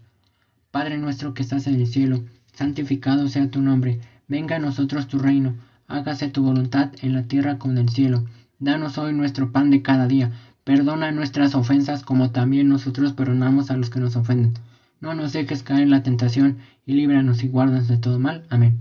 Padre 0.73 0.99
nuestro 0.99 1.35
que 1.35 1.43
estás 1.43 1.69
en 1.69 1.77
el 1.77 1.87
cielo, 1.87 2.25
santificado 2.53 3.29
sea 3.29 3.49
tu 3.49 3.63
nombre, 3.63 4.01
venga 4.27 4.57
a 4.57 4.59
nosotros 4.59 5.07
tu 5.07 5.21
reino, 5.21 5.55
hágase 5.87 6.27
tu 6.27 6.43
voluntad 6.43 6.91
en 7.01 7.13
la 7.13 7.23
tierra 7.29 7.59
como 7.59 7.75
en 7.75 7.79
el 7.79 7.91
cielo. 7.91 8.25
Danos 8.59 8.99
hoy 8.99 9.13
nuestro 9.13 9.53
pan 9.53 9.71
de 9.71 9.83
cada 9.83 10.09
día, 10.09 10.33
perdona 10.65 11.13
nuestras 11.13 11.55
ofensas 11.55 12.03
como 12.03 12.33
también 12.33 12.69
nosotros 12.69 13.13
perdonamos 13.13 13.71
a 13.71 13.77
los 13.77 13.89
que 13.89 14.01
nos 14.01 14.17
ofenden. 14.17 14.55
No 15.01 15.15
nos 15.15 15.33
dejes 15.33 15.63
caer 15.63 15.83
en 15.83 15.91
la 15.91 16.03
tentación 16.03 16.59
y 16.85 16.95
líbranos 16.95 17.45
y 17.45 17.47
guárdanos 17.47 17.87
de 17.87 17.99
todo 17.99 18.19
mal. 18.19 18.45
Amén. 18.51 18.81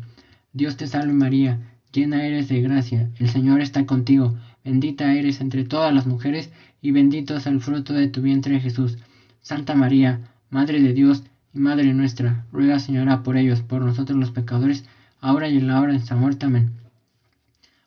Dios 0.51 0.77
te 0.77 0.87
salve 0.87 1.13
María, 1.13 1.59
llena 1.91 2.25
eres 2.25 2.47
de 2.47 2.61
gracia, 2.61 3.11
el 3.19 3.29
Señor 3.29 3.61
está 3.61 3.85
contigo, 3.85 4.35
bendita 4.65 5.13
eres 5.13 5.39
entre 5.39 5.63
todas 5.63 5.93
las 5.93 6.07
mujeres 6.07 6.51
y 6.81 6.91
bendito 6.91 7.37
es 7.37 7.45
el 7.45 7.61
fruto 7.61 7.93
de 7.93 8.09
tu 8.09 8.21
vientre 8.21 8.59
Jesús. 8.59 8.97
Santa 9.41 9.75
María, 9.75 10.31
Madre 10.49 10.81
de 10.81 10.93
Dios, 10.93 11.23
y 11.53 11.59
Madre 11.59 11.93
nuestra, 11.93 12.45
ruega 12.51 12.79
Señora 12.79 13.23
por 13.23 13.37
ellos, 13.37 13.61
por 13.61 13.81
nosotros 13.81 14.19
los 14.19 14.31
pecadores, 14.31 14.83
ahora 15.21 15.47
y 15.47 15.57
en 15.57 15.67
la 15.67 15.79
hora 15.79 15.93
de 15.93 15.99
nuestra 15.99 16.17
muerte. 16.17 16.47
Amén. 16.47 16.71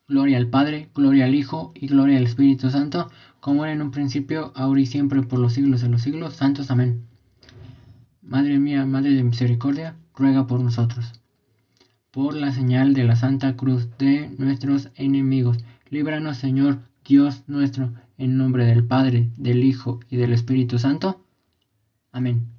Gloria 0.09 0.39
al 0.39 0.47
Padre, 0.47 0.89
gloria 0.95 1.27
al 1.27 1.35
Hijo 1.35 1.73
y 1.75 1.89
gloria 1.89 2.17
al 2.17 2.25
Espíritu 2.25 2.71
Santo, 2.71 3.11
como 3.41 3.65
era 3.65 3.75
en 3.75 3.83
un 3.83 3.91
principio, 3.91 4.53
ahora 4.55 4.81
y 4.81 4.87
siempre, 4.87 5.23
por 5.23 5.39
los 5.39 5.53
siglos 5.53 5.83
de 5.83 5.89
los 5.89 6.01
siglos. 6.03 6.35
Santos. 6.35 6.71
Amén. 6.71 7.03
Madre 8.23 8.59
mía, 8.59 8.87
Madre 8.87 9.11
de 9.11 9.23
Misericordia, 9.23 9.97
ruega 10.15 10.47
por 10.47 10.61
nosotros. 10.61 11.21
Por 12.11 12.35
la 12.35 12.53
señal 12.53 12.95
de 12.95 13.05
la 13.05 13.17
Santa 13.17 13.57
Cruz 13.57 13.89
de 13.99 14.31
nuestros 14.39 14.91
enemigos, 14.97 15.59
líbranos 15.91 16.39
Señor 16.39 16.81
Dios 17.05 17.45
nuestro, 17.47 17.93
en 18.19 18.37
nombre 18.37 18.65
del 18.67 18.85
Padre, 18.85 19.31
del 19.37 19.65
Hijo 19.65 20.01
y 20.11 20.17
del 20.17 20.33
Espíritu 20.33 20.79
Santo. 20.79 21.25
Amén. 22.13 22.58